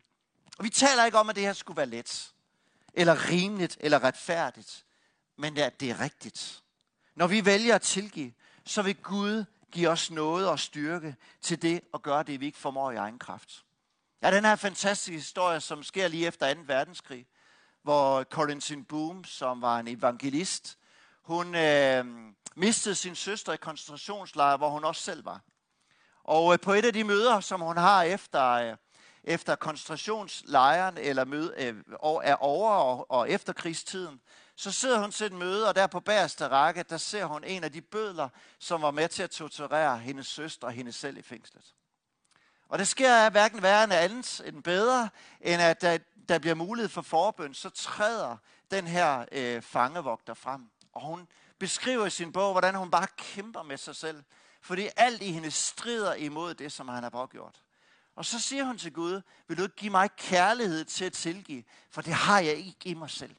Og 0.59 0.65
vi 0.65 0.69
taler 0.69 1.05
ikke 1.05 1.17
om, 1.17 1.29
at 1.29 1.35
det 1.35 1.43
her 1.43 1.53
skulle 1.53 1.77
være 1.77 1.85
let, 1.85 2.33
eller 2.93 3.29
rimeligt, 3.29 3.77
eller 3.79 4.03
retfærdigt, 4.03 4.85
men 5.37 5.57
at 5.57 5.79
det 5.79 5.89
er 5.89 5.99
rigtigt. 5.99 6.63
Når 7.15 7.27
vi 7.27 7.45
vælger 7.45 7.75
at 7.75 7.81
tilgive, 7.81 8.33
så 8.65 8.81
vil 8.81 8.95
Gud 8.95 9.45
give 9.71 9.89
os 9.89 10.11
noget 10.11 10.49
og 10.49 10.59
styrke 10.59 11.15
til 11.41 11.61
det 11.61 11.81
at 11.93 12.01
gøre 12.01 12.23
det, 12.23 12.39
vi 12.39 12.45
ikke 12.45 12.57
formår 12.57 12.91
i 12.91 12.95
egen 12.95 13.19
kraft. 13.19 13.65
Ja, 14.21 14.31
den 14.31 14.45
her 14.45 14.55
fantastiske 14.55 15.15
historie, 15.15 15.59
som 15.61 15.83
sker 15.83 16.07
lige 16.07 16.27
efter 16.27 16.53
2. 16.53 16.59
verdenskrig, 16.65 17.27
hvor 17.83 18.23
Corinne 18.23 18.85
Boom, 18.85 19.23
som 19.23 19.61
var 19.61 19.79
en 19.79 19.87
evangelist, 19.87 20.77
hun 21.21 21.55
øh, 21.55 22.05
mistede 22.55 22.95
sin 22.95 23.15
søster 23.15 23.53
i 23.53 23.57
koncentrationslejr, 23.57 24.57
hvor 24.57 24.69
hun 24.69 24.83
også 24.83 25.01
selv 25.01 25.25
var. 25.25 25.41
Og 26.23 26.53
øh, 26.53 26.59
på 26.59 26.73
et 26.73 26.85
af 26.85 26.93
de 26.93 27.03
møder, 27.03 27.39
som 27.39 27.61
hun 27.61 27.77
har 27.77 28.03
efter, 28.03 28.43
øh, 28.49 28.77
efter 29.23 29.55
koncentrationslejren, 29.55 30.97
eller 30.97 31.25
møde, 31.25 31.53
øh, 31.57 31.75
er 32.23 32.35
over 32.35 32.71
og, 32.71 33.11
og 33.11 33.29
efter 33.29 33.53
krigstiden, 33.53 34.21
så 34.55 34.71
sidder 34.71 34.99
hun 34.99 35.11
til 35.11 35.25
et 35.25 35.33
møde, 35.33 35.67
og 35.67 35.75
der 35.75 35.87
på 35.87 35.99
bagerste 35.99 36.47
række, 36.47 36.83
der 36.83 36.97
ser 36.97 37.25
hun 37.25 37.43
en 37.43 37.63
af 37.63 37.71
de 37.71 37.81
bødler, 37.81 38.29
som 38.59 38.81
var 38.81 38.91
med 38.91 39.07
til 39.07 39.23
at 39.23 39.29
torturere 39.29 39.97
hendes 39.97 40.27
søster 40.27 40.67
og 40.67 40.73
hende 40.73 40.91
selv 40.91 41.17
i 41.17 41.21
fængslet. 41.21 41.73
Og 42.69 42.79
det 42.79 42.87
sker 42.87 43.15
af 43.15 43.31
hverken 43.31 43.61
værre 43.61 43.83
end 43.83 43.93
andet 43.93 44.41
end 44.45 44.63
bedre, 44.63 45.09
end 45.41 45.61
at 45.61 45.81
der, 45.81 45.97
der 46.29 46.39
bliver 46.39 46.55
mulighed 46.55 46.89
for 46.89 47.01
forbøn, 47.01 47.53
så 47.53 47.69
træder 47.69 48.37
den 48.71 48.87
her 48.87 49.25
øh, 49.31 49.61
fangevogter 49.61 50.33
frem. 50.33 50.69
Og 50.93 51.01
hun 51.01 51.27
beskriver 51.59 52.05
i 52.05 52.09
sin 52.09 52.31
bog, 52.31 52.51
hvordan 52.51 52.75
hun 52.75 52.91
bare 52.91 53.07
kæmper 53.17 53.63
med 53.63 53.77
sig 53.77 53.95
selv, 53.95 54.23
fordi 54.61 54.89
alt 54.97 55.21
i 55.21 55.31
hende 55.31 55.51
strider 55.51 56.13
imod 56.13 56.53
det, 56.53 56.71
som 56.71 56.87
han 56.87 57.03
har 57.03 57.09
pågjort. 57.09 57.61
Og 58.19 58.25
så 58.25 58.39
siger 58.39 58.63
hun 58.63 58.77
til 58.77 58.93
Gud, 58.93 59.21
vil 59.47 59.57
du 59.57 59.63
ikke 59.63 59.75
give 59.75 59.91
mig 59.91 60.09
kærlighed 60.15 60.85
til 60.85 61.05
at 61.05 61.13
tilgive, 61.13 61.63
for 61.89 62.01
det 62.01 62.13
har 62.13 62.39
jeg 62.39 62.55
ikke 62.55 62.77
i 62.83 62.93
mig 62.93 63.09
selv. 63.09 63.35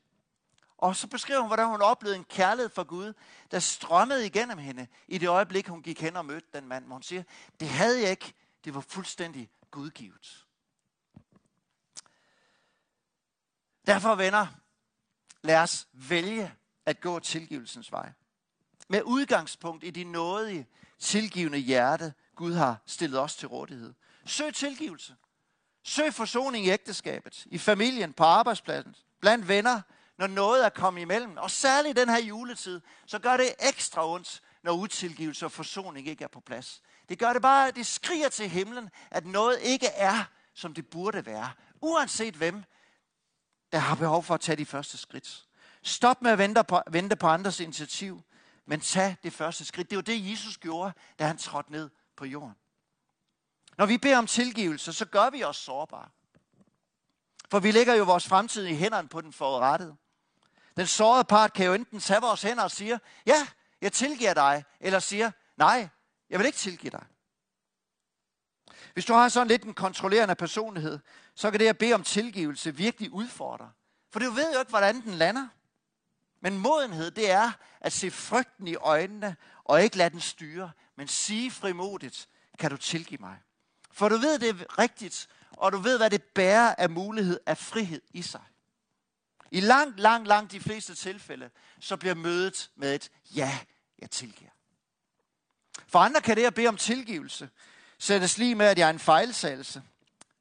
Og 0.78 0.96
så 0.96 1.06
beskriver 1.06 1.40
hun, 1.40 1.48
hvordan 1.48 1.66
hun 1.66 1.82
oplevede 1.82 2.16
en 2.16 2.24
kærlighed 2.24 2.70
fra 2.70 2.82
Gud, 2.82 3.12
der 3.50 3.58
strømmede 3.58 4.26
igennem 4.26 4.58
hende 4.58 4.86
i 5.08 5.18
det 5.18 5.28
øjeblik, 5.28 5.68
hun 5.68 5.82
gik 5.82 6.00
hen 6.00 6.16
og 6.16 6.24
mødte 6.24 6.46
den 6.52 6.68
mand. 6.68 6.84
Hvor 6.84 6.94
hun 6.94 7.02
siger, 7.02 7.22
det 7.60 7.68
havde 7.68 8.02
jeg 8.02 8.10
ikke, 8.10 8.34
det 8.64 8.74
var 8.74 8.80
fuldstændig 8.80 9.50
gudgivet. 9.70 10.46
Derfor, 13.86 14.14
venner, 14.14 14.46
lad 15.42 15.58
os 15.58 15.88
vælge 15.92 16.54
at 16.86 17.00
gå 17.00 17.18
tilgivelsens 17.18 17.92
vej. 17.92 18.12
Med 18.88 19.02
udgangspunkt 19.02 19.84
i 19.84 19.90
de 19.90 20.04
nådige, 20.04 20.66
tilgivende 20.98 21.58
hjerte, 21.58 22.14
Gud 22.34 22.52
har 22.52 22.82
stillet 22.86 23.20
os 23.20 23.36
til 23.36 23.48
rådighed. 23.48 23.94
Søg 24.30 24.54
tilgivelse. 24.54 25.14
Søg 25.82 26.14
forsoning 26.14 26.66
i 26.66 26.70
ægteskabet, 26.70 27.46
i 27.46 27.58
familien, 27.58 28.12
på 28.12 28.24
arbejdspladsen, 28.24 28.94
blandt 29.20 29.48
venner, 29.48 29.80
når 30.18 30.26
noget 30.26 30.64
er 30.64 30.68
kommet 30.68 31.00
imellem. 31.00 31.36
Og 31.36 31.50
særligt 31.50 31.96
den 31.96 32.08
her 32.08 32.18
juletid, 32.18 32.80
så 33.06 33.18
gør 33.18 33.36
det 33.36 33.54
ekstra 33.60 34.08
ondt, 34.08 34.42
når 34.62 34.72
utilgivelse 34.72 35.44
og 35.44 35.52
forsoning 35.52 36.08
ikke 36.08 36.24
er 36.24 36.28
på 36.28 36.40
plads. 36.40 36.82
Det 37.08 37.18
gør 37.18 37.32
det 37.32 37.42
bare, 37.42 37.70
det 37.70 37.86
skriger 37.86 38.28
til 38.28 38.48
himlen, 38.48 38.90
at 39.10 39.26
noget 39.26 39.58
ikke 39.60 39.86
er, 39.86 40.24
som 40.54 40.74
det 40.74 40.86
burde 40.90 41.26
være. 41.26 41.50
Uanset 41.80 42.34
hvem, 42.34 42.64
der 43.72 43.78
har 43.78 43.94
behov 43.94 44.22
for 44.22 44.34
at 44.34 44.40
tage 44.40 44.56
de 44.56 44.66
første 44.66 44.98
skridt. 44.98 45.46
Stop 45.82 46.22
med 46.22 46.30
at 46.30 46.38
vente 46.38 46.64
på, 46.64 46.82
vente 46.90 47.16
på 47.16 47.26
andres 47.26 47.60
initiativ, 47.60 48.22
men 48.66 48.80
tag 48.80 49.16
det 49.22 49.32
første 49.32 49.64
skridt. 49.64 49.90
Det 49.90 49.96
var 49.96 50.02
det, 50.02 50.30
Jesus 50.30 50.58
gjorde, 50.58 50.92
da 51.18 51.26
han 51.26 51.38
trådte 51.38 51.72
ned 51.72 51.90
på 52.16 52.24
jorden. 52.24 52.54
Når 53.80 53.86
vi 53.86 53.98
beder 53.98 54.18
om 54.18 54.26
tilgivelse, 54.26 54.92
så 54.92 55.04
gør 55.04 55.30
vi 55.30 55.44
os 55.44 55.56
sårbare. 55.56 56.08
For 57.50 57.60
vi 57.60 57.70
lægger 57.70 57.94
jo 57.94 58.04
vores 58.04 58.28
fremtid 58.28 58.66
i 58.66 58.74
hænderne 58.74 59.08
på 59.08 59.20
den 59.20 59.32
forrettede. 59.32 59.96
Den 60.76 60.86
sårede 60.86 61.24
part 61.24 61.52
kan 61.52 61.66
jo 61.66 61.74
enten 61.74 62.00
tage 62.00 62.20
vores 62.20 62.42
hænder 62.42 62.62
og 62.62 62.70
sige, 62.70 63.00
ja, 63.26 63.46
jeg 63.80 63.92
tilgiver 63.92 64.34
dig, 64.34 64.64
eller 64.80 64.98
siger, 64.98 65.30
nej, 65.56 65.88
jeg 66.30 66.38
vil 66.38 66.46
ikke 66.46 66.58
tilgive 66.58 66.90
dig. 66.90 67.04
Hvis 68.92 69.04
du 69.04 69.12
har 69.12 69.28
sådan 69.28 69.48
lidt 69.48 69.62
en 69.62 69.74
kontrollerende 69.74 70.34
personlighed, 70.34 70.98
så 71.34 71.50
kan 71.50 71.60
det 71.60 71.68
at 71.68 71.78
bede 71.78 71.94
om 71.94 72.02
tilgivelse 72.02 72.76
virkelig 72.76 73.12
udfordre. 73.12 73.72
For 74.10 74.20
du 74.20 74.30
ved 74.30 74.52
jo 74.52 74.58
ikke, 74.58 74.70
hvordan 74.70 75.02
den 75.02 75.14
lander. 75.14 75.48
Men 76.40 76.58
modenhed, 76.58 77.10
det 77.10 77.30
er 77.30 77.52
at 77.80 77.92
se 77.92 78.10
frygten 78.10 78.68
i 78.68 78.74
øjnene, 78.74 79.36
og 79.64 79.82
ikke 79.82 79.96
lade 79.96 80.10
den 80.10 80.20
styre, 80.20 80.70
men 80.96 81.08
sige 81.08 81.50
frimodigt, 81.50 82.28
kan 82.58 82.70
du 82.70 82.76
tilgive 82.76 83.20
mig. 83.20 83.38
For 83.92 84.08
du 84.08 84.16
ved, 84.16 84.38
det 84.38 84.48
er 84.48 84.78
rigtigt, 84.78 85.28
og 85.50 85.72
du 85.72 85.78
ved, 85.78 85.96
hvad 85.96 86.10
det 86.10 86.22
bærer 86.22 86.74
af 86.78 86.90
mulighed 86.90 87.40
af 87.46 87.58
frihed 87.58 88.02
i 88.14 88.22
sig. 88.22 88.40
I 89.50 89.60
langt, 89.60 90.00
langt, 90.00 90.28
langt 90.28 90.52
de 90.52 90.60
fleste 90.60 90.94
tilfælde, 90.94 91.50
så 91.80 91.96
bliver 91.96 92.14
mødet 92.14 92.70
med 92.76 92.94
et 92.94 93.10
ja, 93.34 93.58
jeg 93.98 94.10
tilgiver. 94.10 94.50
For 95.86 95.98
andre 95.98 96.20
kan 96.20 96.36
det 96.36 96.44
at 96.44 96.54
bede 96.54 96.68
om 96.68 96.76
tilgivelse 96.76 97.48
sættes 97.98 98.38
lige 98.38 98.54
med, 98.54 98.66
at 98.66 98.78
jeg 98.78 98.86
er 98.86 98.90
en 98.90 98.98
fejlsagelse. 98.98 99.82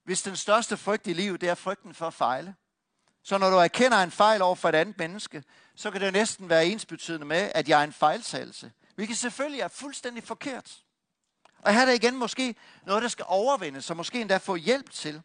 Hvis 0.03 0.21
den 0.21 0.35
største 0.35 0.77
frygt 0.77 1.07
i 1.07 1.13
livet, 1.13 1.41
det 1.41 1.49
er 1.49 1.55
frygten 1.55 1.93
for 1.93 2.07
at 2.07 2.13
fejle. 2.13 2.55
Så 3.23 3.37
når 3.37 3.49
du 3.49 3.55
erkender 3.55 3.97
en 3.97 4.11
fejl 4.11 4.41
over 4.41 4.55
for 4.55 4.69
et 4.69 4.75
andet 4.75 4.97
menneske, 4.97 5.43
så 5.75 5.91
kan 5.91 6.01
det 6.01 6.13
næsten 6.13 6.49
være 6.49 6.65
ensbetydende 6.65 7.25
med, 7.25 7.51
at 7.55 7.69
jeg 7.69 7.79
er 7.79 7.83
en 7.83 7.93
fejlsagelse. 7.93 8.71
Hvilket 8.95 9.17
selvfølgelig 9.17 9.61
er 9.61 9.67
fuldstændig 9.67 10.23
forkert. 10.23 10.83
Og 11.61 11.73
her 11.73 11.81
er 11.81 11.85
der 11.85 11.93
igen 11.93 12.15
måske 12.15 12.55
noget, 12.85 13.03
der 13.03 13.09
skal 13.09 13.25
overvindes, 13.27 13.85
så 13.85 13.93
måske 13.93 14.21
endda 14.21 14.37
få 14.37 14.55
hjælp 14.55 14.91
til. 14.91 15.21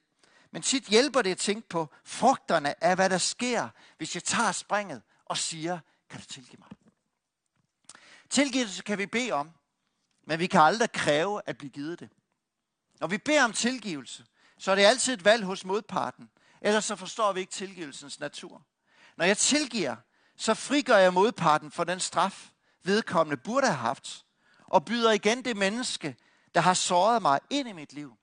Men 0.51 0.63
tit 0.63 0.85
hjælper 0.85 1.23
det 1.23 1.31
at 1.31 1.39
tænke 1.39 1.69
på 1.69 1.89
frugterne 2.05 2.85
af, 2.85 2.95
hvad 2.95 3.11
der 3.11 3.19
sker, 3.19 3.69
hvis 3.97 4.15
jeg 4.15 4.25
tager 4.25 4.53
springet 4.53 5.03
og 5.25 5.37
siger, 5.37 5.79
kan 6.11 6.21
du 6.21 6.27
tilgive 6.27 6.59
mig? 6.59 6.69
Tilgivelse 8.31 8.83
kan 8.83 8.99
vi 8.99 9.07
bede 9.07 9.33
om, 9.33 9.51
men 10.27 10.39
vi 10.39 10.47
kan 10.47 10.61
aldrig 10.61 10.93
kræve 10.93 11.43
at 11.47 11.59
blive 11.59 11.71
givet 11.71 12.01
det. 12.01 12.09
Når 13.01 13.07
vi 13.07 13.19
beder 13.19 13.45
om 13.45 13.53
tilgivelse, 13.53 14.25
så 14.59 14.71
er 14.71 14.75
det 14.75 14.83
altid 14.83 15.15
et 15.15 15.25
valg 15.25 15.45
hos 15.45 15.65
modparten. 15.65 16.31
Ellers 16.61 16.85
så 16.85 16.97
forstår 16.97 17.33
vi 17.33 17.41
ikke 17.41 17.53
tilgivelsens 17.53 18.21
natur. 18.21 18.63
Når 19.17 19.25
jeg 19.25 19.39
tilgiver, 19.39 19.97
så 20.37 20.55
frigør 20.55 20.97
jeg 20.97 21.15
modparten 21.15 21.71
for 21.71 21.85
den 21.85 22.01
straf, 22.01 22.51
vedkommende 22.83 23.43
burde 23.43 23.67
have 23.67 23.77
haft, 23.77 24.25
og 24.67 24.85
byder 24.85 25.13
igen 25.13 25.45
det 25.45 25.57
menneske, 25.57 26.17
der 26.55 26.61
har 26.61 26.75
såret 26.75 27.23
mig 27.23 27.41
ind 27.51 27.69
i 27.69 27.73
mit 27.73 27.93
liv. 27.93 28.17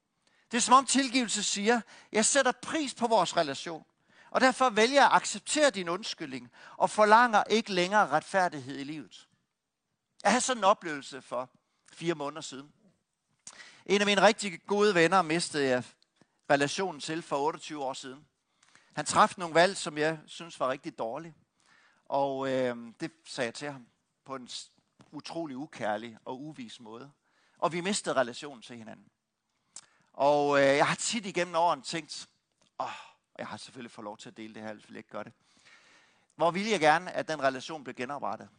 Det 0.51 0.57
er 0.57 0.61
som 0.61 0.73
om 0.73 0.85
tilgivelse 0.85 1.43
siger, 1.43 1.81
jeg 2.11 2.25
sætter 2.25 2.51
pris 2.51 2.93
på 2.93 3.07
vores 3.07 3.37
relation, 3.37 3.85
og 4.29 4.41
derfor 4.41 4.69
vælger 4.69 5.01
jeg 5.01 5.05
at 5.05 5.15
acceptere 5.15 5.69
din 5.69 5.89
undskyldning, 5.89 6.51
og 6.77 6.89
forlanger 6.89 7.43
ikke 7.43 7.73
længere 7.73 8.07
retfærdighed 8.07 8.79
i 8.79 8.83
livet. 8.83 9.27
Jeg 10.23 10.31
havde 10.31 10.41
sådan 10.41 10.61
en 10.61 10.63
oplevelse 10.63 11.21
for 11.21 11.49
fire 11.93 12.15
måneder 12.15 12.41
siden. 12.41 12.71
En 13.85 14.01
af 14.01 14.05
mine 14.05 14.21
rigtig 14.21 14.65
gode 14.67 14.95
venner 14.95 15.21
mistede 15.21 15.67
jeg 15.67 15.83
relationen 16.49 16.99
til 16.99 17.21
for 17.21 17.37
28 17.37 17.83
år 17.83 17.93
siden. 17.93 18.25
Han 18.93 19.05
træffede 19.05 19.39
nogle 19.39 19.55
valg, 19.55 19.77
som 19.77 19.97
jeg 19.97 20.19
synes 20.25 20.59
var 20.59 20.69
rigtig 20.69 20.97
dårlige. 20.97 21.35
Og 22.05 22.49
øh, 22.51 22.77
det 22.99 23.11
sagde 23.25 23.45
jeg 23.45 23.53
til 23.53 23.71
ham 23.71 23.87
på 24.25 24.35
en 24.35 24.49
utrolig 25.11 25.57
ukærlig 25.57 26.17
og 26.25 26.41
uvis 26.41 26.79
måde. 26.79 27.11
Og 27.61 27.71
vi 27.71 27.81
mistede 27.81 28.15
relationen 28.15 28.61
til 28.61 28.77
hinanden. 28.77 29.11
Og 30.13 30.59
øh, 30.59 30.65
jeg 30.65 30.87
har 30.87 30.95
tit 30.95 31.25
igennem 31.25 31.55
årene 31.55 31.81
tænkt, 31.81 32.29
åh, 32.79 32.87
jeg 33.37 33.47
har 33.47 33.57
selvfølgelig 33.57 33.91
fået 33.91 34.05
lov 34.05 34.17
til 34.17 34.29
at 34.29 34.37
dele 34.37 34.53
det 34.53 34.61
her, 34.61 34.73
hvis 34.73 34.89
jeg 34.89 34.97
ikke 34.97 35.09
gør 35.09 35.23
det. 35.23 35.33
Hvor 36.35 36.51
ville 36.51 36.71
jeg 36.71 36.79
gerne, 36.79 37.11
at 37.11 37.27
den 37.27 37.43
relation 37.43 37.83
blev 37.83 37.95
genoprettet. 37.95 38.49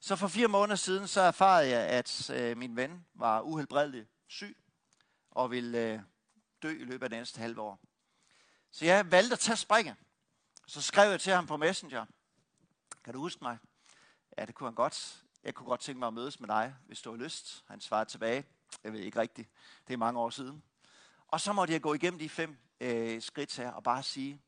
Så 0.00 0.16
for 0.16 0.28
fire 0.28 0.48
måneder 0.48 0.76
siden, 0.76 1.08
så 1.08 1.20
erfarede 1.20 1.70
jeg, 1.70 1.80
at 1.88 2.30
øh, 2.30 2.56
min 2.56 2.76
ven 2.76 3.06
var 3.14 3.40
uhelbredelig 3.40 4.06
syg, 4.26 4.56
og 5.30 5.50
ville 5.50 5.78
øh, 5.78 6.00
dø 6.62 6.80
i 6.80 6.84
løbet 6.84 7.02
af 7.02 7.10
det 7.10 7.18
næste 7.18 7.40
halve 7.40 7.60
år. 7.60 7.80
Så 8.70 8.84
jeg 8.84 9.10
valgte 9.10 9.32
at 9.32 9.38
tage 9.38 9.56
springet. 9.56 9.96
Så 10.66 10.82
skrev 10.82 11.10
jeg 11.10 11.20
til 11.20 11.32
ham 11.32 11.46
på 11.46 11.56
Messenger, 11.56 12.06
kan 13.04 13.14
du 13.14 13.20
huske 13.20 13.44
mig? 13.44 13.58
Ja, 14.38 14.44
det 14.44 14.54
kunne 14.54 14.66
han 14.66 14.74
godt. 14.74 15.25
Jeg 15.46 15.54
kunne 15.54 15.66
godt 15.66 15.80
tænke 15.80 15.98
mig 15.98 16.06
at 16.06 16.14
mødes 16.14 16.40
med 16.40 16.48
dig, 16.48 16.74
hvis 16.86 17.02
du 17.02 17.10
har 17.10 17.16
lyst. 17.16 17.64
Han 17.68 17.80
svarede 17.80 18.10
tilbage. 18.10 18.44
Jeg 18.84 18.92
ved 18.92 19.00
ikke 19.00 19.20
rigtigt. 19.20 19.48
Det 19.86 19.94
er 19.94 19.98
mange 19.98 20.20
år 20.20 20.30
siden. 20.30 20.62
Og 21.28 21.40
så 21.40 21.52
måtte 21.52 21.72
jeg 21.72 21.82
gå 21.82 21.94
igennem 21.94 22.18
de 22.18 22.28
fem 22.28 22.56
øh, 22.80 23.22
skridt 23.22 23.56
her 23.56 23.70
og 23.70 23.82
bare 23.82 24.02
sige, 24.02 24.40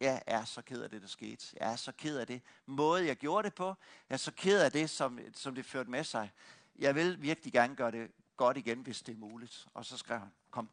jeg 0.00 0.22
er 0.26 0.44
så 0.44 0.62
ked 0.62 0.82
af 0.82 0.90
det, 0.90 1.02
der 1.02 1.08
skete. 1.08 1.46
Jeg 1.60 1.72
er 1.72 1.76
så 1.76 1.92
ked 1.92 2.18
af 2.18 2.26
det 2.26 2.42
måde, 2.66 3.06
jeg 3.06 3.16
gjorde 3.16 3.46
det 3.46 3.54
på. 3.54 3.66
Jeg 4.08 4.14
er 4.14 4.16
så 4.16 4.32
ked 4.32 4.60
af 4.60 4.72
det, 4.72 4.90
som, 4.90 5.18
som 5.34 5.54
det 5.54 5.66
førte 5.66 5.90
med 5.90 6.04
sig. 6.04 6.32
Jeg 6.78 6.94
vil 6.94 7.22
virkelig 7.22 7.52
gerne 7.52 7.76
gøre 7.76 7.90
det 7.90 8.10
godt 8.36 8.56
igen, 8.56 8.80
hvis 8.80 9.02
det 9.02 9.12
er 9.12 9.18
muligt. 9.18 9.66
Og 9.74 9.84
så 9.84 9.96
skrev 9.96 10.18
han, 10.18 10.32
kom. 10.50 10.70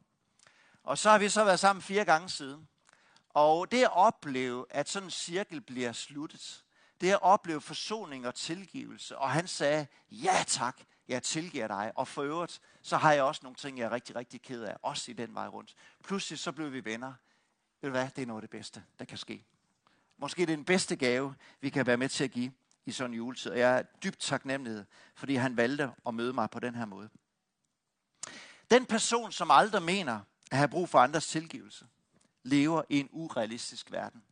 Og 0.83 0.97
så 0.97 1.09
har 1.09 1.17
vi 1.17 1.29
så 1.29 1.43
været 1.43 1.59
sammen 1.59 1.81
fire 1.81 2.05
gange 2.05 2.29
siden. 2.29 2.67
Og 3.29 3.71
det 3.71 3.83
at 3.83 3.93
opleve, 3.93 4.65
at 4.69 4.89
sådan 4.89 5.07
en 5.07 5.11
cirkel 5.11 5.61
bliver 5.61 5.91
sluttet, 5.91 6.64
det 7.01 7.11
at 7.11 7.21
opleve 7.21 7.61
forsoning 7.61 8.27
og 8.27 8.35
tilgivelse. 8.35 9.17
Og 9.17 9.31
han 9.31 9.47
sagde, 9.47 9.87
ja 10.11 10.43
tak, 10.47 10.81
jeg 11.07 11.23
tilgiver 11.23 11.67
dig. 11.67 11.91
Og 11.95 12.07
for 12.07 12.23
øvrigt, 12.23 12.61
så 12.81 12.97
har 12.97 13.13
jeg 13.13 13.23
også 13.23 13.39
nogle 13.43 13.55
ting, 13.55 13.77
jeg 13.77 13.85
er 13.85 13.91
rigtig, 13.91 14.15
rigtig 14.15 14.41
ked 14.41 14.63
af, 14.63 14.77
også 14.81 15.11
i 15.11 15.13
den 15.13 15.35
vej 15.35 15.47
rundt. 15.47 15.75
Pludselig 16.03 16.39
så 16.39 16.51
blev 16.51 16.73
vi 16.73 16.85
venner. 16.85 17.13
Ved 17.81 17.89
du 17.89 17.91
hvad, 17.91 18.09
det 18.15 18.21
er 18.21 18.25
noget 18.25 18.37
af 18.37 18.41
det 18.41 18.49
bedste, 18.49 18.83
der 18.99 19.05
kan 19.05 19.17
ske. 19.17 19.45
Måske 20.17 20.41
det 20.41 20.51
er 20.51 20.55
den 20.55 20.65
bedste 20.65 20.95
gave, 20.95 21.35
vi 21.61 21.69
kan 21.69 21.85
være 21.85 21.97
med 21.97 22.09
til 22.09 22.23
at 22.23 22.31
give 22.31 22.51
i 22.85 22.91
sådan 22.91 23.11
en 23.11 23.17
juletid. 23.17 23.51
Og 23.51 23.59
jeg 23.59 23.77
er 23.77 23.81
dybt 23.81 24.19
taknemmelig, 24.19 24.85
fordi 25.15 25.35
han 25.35 25.57
valgte 25.57 25.91
at 26.07 26.13
møde 26.13 26.33
mig 26.33 26.49
på 26.49 26.59
den 26.59 26.75
her 26.75 26.85
måde. 26.85 27.09
Den 28.71 28.85
person, 28.85 29.31
som 29.31 29.51
aldrig 29.51 29.83
mener 29.83 30.19
at 30.51 30.57
have 30.57 30.67
brug 30.67 30.89
for 30.89 30.99
andres 30.99 31.27
tilgivelse, 31.27 31.87
lever 32.43 32.81
i 32.89 32.99
en 32.99 33.09
urealistisk 33.11 33.91
verden. 33.91 34.23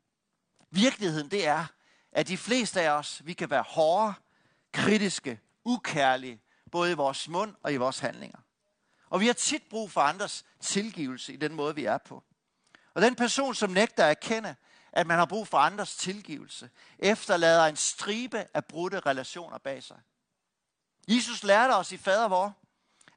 Virkeligheden 0.69 1.31
det 1.31 1.47
er, 1.47 1.65
at 2.13 2.27
de 2.27 2.37
fleste 2.37 2.81
af 2.81 2.89
os, 2.89 3.21
vi 3.25 3.33
kan 3.33 3.49
være 3.49 3.63
hårde, 3.67 4.13
kritiske, 4.71 5.39
ukærlige, 5.63 6.41
både 6.71 6.91
i 6.91 6.95
vores 6.95 7.27
mund 7.27 7.55
og 7.63 7.73
i 7.73 7.77
vores 7.77 7.99
handlinger. 7.99 8.39
Og 9.09 9.19
vi 9.19 9.25
har 9.25 9.33
tit 9.33 9.63
brug 9.69 9.91
for 9.91 10.01
andres 10.01 10.45
tilgivelse 10.59 11.33
i 11.33 11.35
den 11.35 11.53
måde, 11.53 11.75
vi 11.75 11.85
er 11.85 11.97
på. 11.97 12.23
Og 12.93 13.01
den 13.01 13.15
person, 13.15 13.55
som 13.55 13.69
nægter 13.69 14.03
at 14.05 14.09
erkende, 14.09 14.55
at 14.91 15.07
man 15.07 15.17
har 15.17 15.25
brug 15.25 15.47
for 15.47 15.57
andres 15.57 15.95
tilgivelse, 15.95 16.69
efterlader 16.99 17.65
en 17.65 17.75
stribe 17.75 18.45
af 18.53 18.65
brudte 18.65 18.99
relationer 18.99 19.57
bag 19.57 19.83
sig. 19.83 19.97
Jesus 21.07 21.43
lærte 21.43 21.71
os 21.71 21.91
i 21.91 21.97
fader 21.97 22.27
vor, 22.27 22.57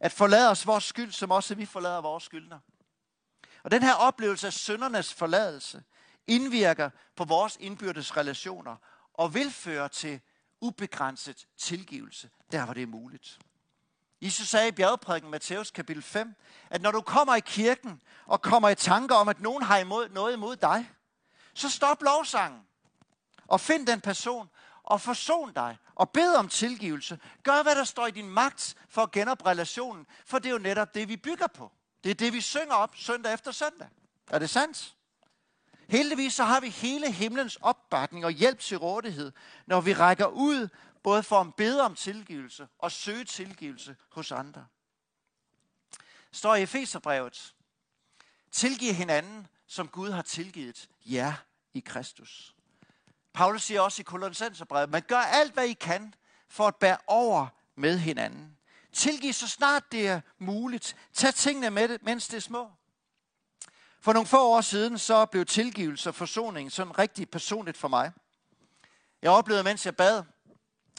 at 0.01 0.13
forlade 0.13 0.51
os 0.51 0.67
vores 0.67 0.85
skyld, 0.85 1.13
som 1.13 1.31
også 1.31 1.55
vi 1.55 1.67
forlader 1.67 2.01
vores 2.01 2.25
skyldner. 2.25 2.59
Og 3.63 3.71
den 3.71 3.83
her 3.83 3.95
oplevelse 3.95 4.47
af 4.47 4.53
søndernes 4.53 5.15
forladelse 5.15 5.83
indvirker 6.27 6.91
på 7.17 7.25
vores 7.25 7.57
indbyrdes 7.61 8.17
relationer 8.17 8.77
og 9.15 9.35
vil 9.35 9.51
føre 9.51 9.89
til 9.89 10.21
ubegrænset 10.61 11.47
tilgivelse, 11.57 12.31
der 12.53 12.65
hvor 12.65 12.75
det 12.75 12.83
er 12.83 12.87
muligt. 12.87 13.39
Jesus 14.23 14.49
sagde 14.49 14.69
i 14.69 14.73
bjergprædiken 14.73 15.31
Matthæus 15.31 15.71
kapitel 15.71 16.03
5, 16.03 16.35
at 16.71 16.83
når 16.83 16.91
du 16.91 17.01
kommer 17.01 17.35
i 17.35 17.41
kirken 17.41 18.03
og 18.27 18.43
kommer 18.43 18.69
i 18.69 18.75
tanker 18.75 19.15
om, 19.15 19.29
at 19.29 19.41
nogen 19.41 19.63
har 19.63 19.79
imod, 19.79 20.09
noget 20.09 20.33
imod 20.33 20.57
dig, 20.57 20.91
så 21.55 21.71
stop 21.71 22.03
lovsangen 22.03 22.63
og 23.47 23.61
find 23.61 23.87
den 23.87 24.01
person 24.01 24.49
og 24.83 25.01
forson 25.01 25.53
dig 25.53 25.79
og 25.95 26.11
bed 26.11 26.35
om 26.35 26.49
tilgivelse. 26.49 27.19
Gør, 27.43 27.63
hvad 27.63 27.75
der 27.75 27.85
står 27.85 28.07
i 28.07 28.11
din 28.11 28.31
magt 28.31 28.75
for 28.89 29.03
at 29.03 29.11
genoprette 29.11 29.51
relationen, 29.51 30.07
for 30.27 30.39
det 30.39 30.49
er 30.49 30.53
jo 30.53 30.59
netop 30.59 30.95
det, 30.95 31.09
vi 31.09 31.17
bygger 31.17 31.47
på. 31.47 31.73
Det 32.05 32.11
er 32.11 32.15
det, 32.15 32.33
vi 32.33 32.41
synger 32.41 32.75
op 32.75 32.97
søndag 32.97 33.35
efter 33.35 33.53
søndag. 33.53 33.89
Er 34.31 34.39
det 34.39 34.51
sandt? 34.51 34.96
Heldigvis 35.89 36.35
så 36.35 36.45
har 36.45 36.61
vi 36.61 36.69
hele 36.69 37.13
himlens 37.13 37.57
opbakning 37.57 38.25
og 38.25 38.31
hjælp 38.31 38.59
til 38.59 38.77
rådighed, 38.77 39.33
når 39.67 39.81
vi 39.81 39.95
rækker 39.95 40.27
ud 40.27 40.69
både 41.03 41.23
for 41.23 41.41
at 41.41 41.55
bede 41.55 41.83
om 41.83 41.95
tilgivelse 41.95 42.69
og 42.79 42.93
søge 42.93 43.25
tilgivelse 43.25 43.97
hos 44.09 44.33
andre. 44.33 44.67
Står 46.33 46.55
i 46.55 46.63
Efeserbrevet, 46.63 47.55
tilgiv 48.51 48.95
hinanden, 48.95 49.47
som 49.67 49.89
Gud 49.89 50.11
har 50.11 50.23
tilgivet 50.23 50.89
jer 51.05 51.33
i 51.75 51.81
Kristus. 51.81 52.55
Paulus 53.33 53.63
siger 53.63 53.81
også 53.81 54.03
i 54.03 54.05
Kolossenserbrevet, 54.05 54.91
man 54.91 55.03
gør 55.03 55.19
alt, 55.19 55.53
hvad 55.53 55.65
I 55.65 55.73
kan 55.73 56.15
for 56.49 56.69
at 56.69 56.77
bære 56.77 56.99
over 57.07 57.47
med 57.75 57.99
hinanden. 57.99 58.59
Tilgiv 58.93 59.33
så 59.33 59.49
snart 59.49 59.93
det 59.93 60.09
er 60.09 60.21
muligt. 60.39 60.97
Tag 61.13 61.35
tingene 61.35 61.71
med 61.71 61.89
det, 61.89 62.03
mens 62.03 62.29
det 62.29 62.37
er 62.37 62.41
små. 62.41 62.71
For 64.01 64.13
nogle 64.13 64.27
få 64.27 64.49
år 64.49 64.61
siden, 64.61 64.99
så 64.99 65.27
blev 65.27 65.47
tilgivelse 65.47 66.11
og 66.11 66.15
forsoning 66.15 66.73
sådan 66.73 66.99
rigtig 66.99 67.31
personligt 67.31 67.77
for 67.77 67.89
mig. 67.89 68.13
Jeg 69.23 69.31
oplevede, 69.31 69.65
mens 69.65 69.87
jeg 69.87 69.97
bad, 69.97 70.23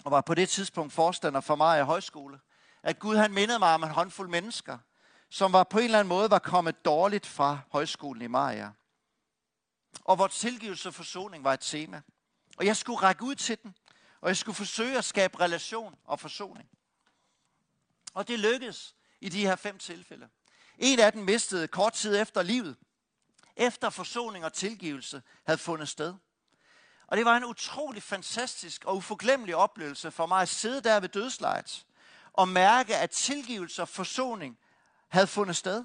og 0.03 0.11
var 0.11 0.21
på 0.21 0.33
det 0.33 0.49
tidspunkt 0.49 0.93
forstander 0.93 1.41
for 1.41 1.55
mig 1.55 1.79
i 1.79 1.83
højskole, 1.83 2.39
at 2.83 2.99
Gud 2.99 3.15
han 3.15 3.33
mindede 3.33 3.59
mig 3.59 3.73
om 3.73 3.83
en 3.83 3.89
håndfuld 3.89 4.29
mennesker, 4.29 4.77
som 5.29 5.53
var 5.53 5.63
på 5.63 5.77
en 5.77 5.85
eller 5.85 5.99
anden 5.99 6.09
måde 6.09 6.29
var 6.29 6.39
kommet 6.39 6.85
dårligt 6.85 7.25
fra 7.25 7.59
højskolen 7.71 8.21
i 8.21 8.27
Maja. 8.27 8.69
Og 10.03 10.15
hvor 10.15 10.27
tilgivelse 10.27 10.89
og 10.89 10.93
forsoning 10.93 11.43
var 11.43 11.53
et 11.53 11.59
tema. 11.59 12.01
Og 12.57 12.65
jeg 12.65 12.77
skulle 12.77 12.99
række 12.99 13.23
ud 13.23 13.35
til 13.35 13.57
den, 13.63 13.75
og 14.21 14.27
jeg 14.27 14.37
skulle 14.37 14.55
forsøge 14.55 14.97
at 14.97 15.05
skabe 15.05 15.39
relation 15.39 15.95
og 16.05 16.19
forsoning. 16.19 16.69
Og 18.13 18.27
det 18.27 18.39
lykkedes 18.39 18.95
i 19.21 19.29
de 19.29 19.41
her 19.41 19.55
fem 19.55 19.77
tilfælde. 19.77 20.29
En 20.77 20.99
af 20.99 21.13
dem 21.13 21.23
mistede 21.23 21.67
kort 21.67 21.93
tid 21.93 22.21
efter 22.21 22.41
livet, 22.41 22.77
efter 23.57 23.89
forsoning 23.89 24.45
og 24.45 24.53
tilgivelse 24.53 25.21
havde 25.45 25.57
fundet 25.57 25.89
sted. 25.89 26.13
Og 27.07 27.17
det 27.17 27.25
var 27.25 27.37
en 27.37 27.45
utrolig 27.45 28.03
fantastisk 28.03 28.85
og 28.85 28.95
uforglemmelig 28.95 29.55
oplevelse 29.55 30.11
for 30.11 30.25
mig 30.25 30.41
at 30.41 30.49
sidde 30.49 30.81
der 30.81 30.99
ved 30.99 31.09
dødslejet 31.09 31.85
og 32.33 32.47
mærke, 32.47 32.95
at 32.95 33.11
tilgivelse 33.11 33.81
og 33.81 33.89
forsoning 33.89 34.57
havde 35.07 35.27
fundet 35.27 35.55
sted. 35.55 35.83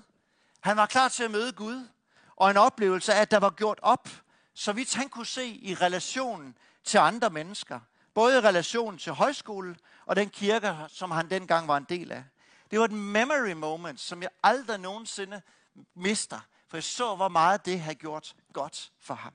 Han 0.60 0.76
var 0.76 0.86
klar 0.86 1.08
til 1.08 1.24
at 1.24 1.30
møde 1.30 1.52
Gud, 1.52 1.88
og 2.36 2.50
en 2.50 2.56
oplevelse 2.56 3.14
af, 3.14 3.20
at 3.20 3.30
der 3.30 3.38
var 3.38 3.50
gjort 3.50 3.78
op, 3.82 4.08
så 4.54 4.72
vidt 4.72 4.94
han 4.94 5.08
kunne 5.08 5.26
se 5.26 5.46
i 5.46 5.74
relationen 5.74 6.56
til 6.84 6.98
andre 6.98 7.30
mennesker. 7.30 7.80
Både 8.14 8.38
i 8.38 8.40
relationen 8.40 8.98
til 8.98 9.12
højskolen 9.12 9.76
og 10.06 10.16
den 10.16 10.30
kirke, 10.30 10.76
som 10.88 11.10
han 11.10 11.30
dengang 11.30 11.68
var 11.68 11.76
en 11.76 11.86
del 11.88 12.12
af. 12.12 12.24
Det 12.70 12.78
var 12.78 12.84
et 12.84 12.92
memory 12.92 13.52
moment, 13.52 14.00
som 14.00 14.22
jeg 14.22 14.30
aldrig 14.42 14.78
nogensinde 14.78 15.42
mister, 15.94 16.40
for 16.72 16.76
jeg 16.76 16.84
så, 16.84 17.14
hvor 17.14 17.28
meget 17.28 17.66
det 17.66 17.80
har 17.80 17.94
gjort 17.94 18.36
godt 18.52 18.92
for 18.98 19.14
ham. 19.14 19.34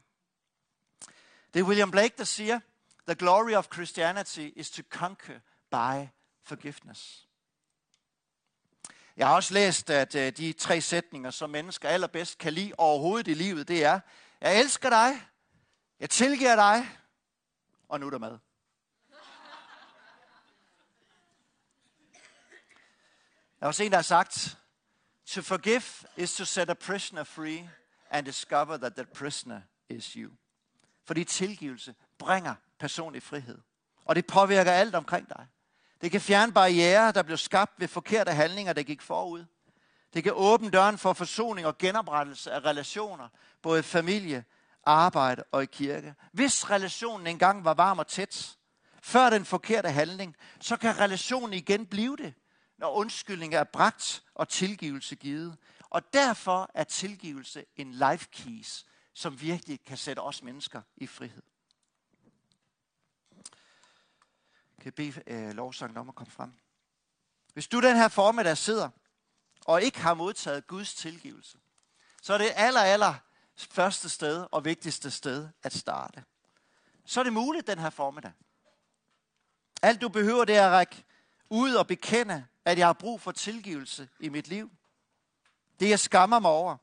Det 1.53 1.59
er 1.59 1.63
William 1.63 1.91
Blake, 1.91 2.13
der 2.17 2.23
siger, 2.23 2.59
The 3.07 3.15
glory 3.15 3.53
of 3.53 3.67
Christianity 3.73 4.49
is 4.55 4.71
to 4.71 4.83
conquer 4.89 5.39
by 5.71 6.07
forgiveness. 6.43 7.27
Jeg 9.17 9.27
har 9.27 9.35
også 9.35 9.53
læst, 9.53 9.89
at 9.89 10.15
øh, 10.15 10.31
de 10.31 10.53
tre 10.53 10.81
sætninger, 10.81 11.31
som 11.31 11.49
mennesker 11.49 11.89
allerbedst 11.89 12.37
kan 12.37 12.53
lide 12.53 12.73
overhovedet 12.77 13.27
i 13.27 13.33
livet, 13.33 13.67
det 13.67 13.83
er, 13.83 13.99
jeg 14.41 14.59
elsker 14.59 14.89
dig, 14.89 15.27
jeg 15.99 16.09
tilgiver 16.09 16.55
dig, 16.55 16.97
og 17.89 17.99
nu 17.99 18.05
er 18.05 18.09
der 18.09 18.17
mad. 18.17 18.37
Der 23.59 23.63
er 23.63 23.67
også 23.67 23.83
en, 23.83 23.91
der 23.91 23.97
har 23.97 24.03
sagt, 24.03 24.57
to 25.27 25.41
forgive 25.41 26.05
is 26.17 26.35
to 26.35 26.45
set 26.45 26.69
a 26.69 26.73
prisoner 26.73 27.23
free 27.23 27.69
and 28.11 28.25
discover 28.25 28.77
that 28.77 28.95
that 28.95 29.11
prisoner 29.13 29.61
is 29.89 30.13
you. 30.13 30.31
Fordi 31.05 31.23
tilgivelse 31.23 31.95
bringer 32.17 32.55
personlig 32.79 33.23
frihed. 33.23 33.57
Og 34.05 34.15
det 34.15 34.27
påvirker 34.27 34.71
alt 34.71 34.95
omkring 34.95 35.29
dig. 35.29 35.47
Det 36.01 36.11
kan 36.11 36.21
fjerne 36.21 36.53
barriere, 36.53 37.11
der 37.11 37.23
blev 37.23 37.37
skabt 37.37 37.79
ved 37.79 37.87
forkerte 37.87 38.31
handlinger, 38.31 38.73
der 38.73 38.83
gik 38.83 39.01
forud. 39.01 39.45
Det 40.13 40.23
kan 40.23 40.31
åbne 40.35 40.69
døren 40.69 40.97
for 40.97 41.13
forsoning 41.13 41.67
og 41.67 41.77
genoprettelse 41.77 42.51
af 42.51 42.65
relationer, 42.65 43.27
både 43.61 43.79
i 43.79 43.83
familie, 43.83 44.43
arbejde 44.83 45.43
og 45.51 45.63
i 45.63 45.65
kirke. 45.65 46.15
Hvis 46.33 46.69
relationen 46.69 47.27
engang 47.27 47.65
var 47.65 47.73
varm 47.73 47.99
og 47.99 48.07
tæt, 48.07 48.57
før 49.01 49.29
den 49.29 49.45
forkerte 49.45 49.89
handling, 49.89 50.35
så 50.61 50.77
kan 50.77 50.99
relationen 50.99 51.53
igen 51.53 51.85
blive 51.85 52.17
det, 52.17 52.33
når 52.77 52.93
undskyldning 52.93 53.53
er 53.53 53.63
bragt 53.63 54.23
og 54.35 54.49
tilgivelse 54.49 55.15
givet. 55.15 55.57
Og 55.89 56.13
derfor 56.13 56.71
er 56.73 56.83
tilgivelse 56.83 57.65
en 57.75 57.91
life 57.91 58.27
keys, 58.31 58.85
som 59.13 59.41
virkelig 59.41 59.83
kan 59.83 59.97
sætte 59.97 60.19
os 60.19 60.43
mennesker 60.43 60.81
i 60.97 61.07
frihed. 61.07 61.43
Kan 64.77 64.85
jeg 64.85 64.95
bede 64.95 65.23
øh, 65.27 65.49
lovsangen 65.49 65.97
om 65.97 66.09
at 66.09 66.15
komme 66.15 66.31
frem? 66.31 66.53
Hvis 67.53 67.67
du 67.67 67.81
den 67.81 67.95
her 67.95 68.07
formiddag 68.07 68.57
sidder 68.57 68.89
og 69.65 69.81
ikke 69.81 69.99
har 69.99 70.13
modtaget 70.13 70.67
Guds 70.67 70.93
tilgivelse, 70.93 71.57
så 72.21 72.33
er 72.33 72.37
det 72.37 72.51
aller, 72.55 72.81
aller 72.81 73.13
første 73.55 74.09
sted 74.09 74.47
og 74.51 74.65
vigtigste 74.65 75.11
sted 75.11 75.49
at 75.63 75.73
starte. 75.73 76.23
Så 77.05 77.19
er 77.19 77.23
det 77.23 77.33
muligt 77.33 77.67
den 77.67 77.79
her 77.79 77.89
formiddag. 77.89 78.31
Alt 79.81 80.01
du 80.01 80.09
behøver, 80.09 80.45
det 80.45 80.55
er 80.55 80.65
at 80.65 80.71
række 80.71 81.03
ud 81.49 81.73
og 81.73 81.87
bekende, 81.87 82.45
at 82.67 82.77
jeg 82.77 82.87
har 82.87 82.93
brug 82.93 83.21
for 83.21 83.31
tilgivelse 83.31 84.09
i 84.19 84.29
mit 84.29 84.47
liv. 84.47 84.71
Det 85.79 85.89
jeg 85.89 85.99
skammer 85.99 86.39
mig 86.39 86.51
over. 86.51 86.77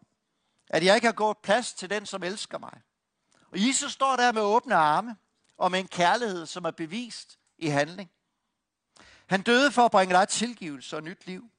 At 0.71 0.85
jeg 0.85 0.95
ikke 0.95 1.07
har 1.07 1.13
gået 1.13 1.39
plads 1.39 1.73
til 1.73 1.91
den, 1.91 2.07
som 2.07 2.23
elsker 2.23 2.59
mig. 2.59 2.81
Og 3.51 3.67
Jesus 3.67 3.93
står 3.93 4.17
der 4.17 4.33
med 4.33 4.43
åbne 4.43 4.75
arme 4.75 5.17
og 5.57 5.71
med 5.71 5.81
en 5.81 5.89
kærlighed, 5.89 6.47
som 6.47 6.65
er 6.65 6.71
bevist 6.71 7.39
i 7.59 7.69
handling. 7.69 8.11
Han 9.27 9.43
døde 9.43 9.73
for 9.73 9.85
at 9.85 9.91
bringe 9.91 10.15
dig 10.15 10.29
tilgivelse 10.29 10.97
og 10.97 11.03
nyt 11.03 11.27
liv. 11.27 11.51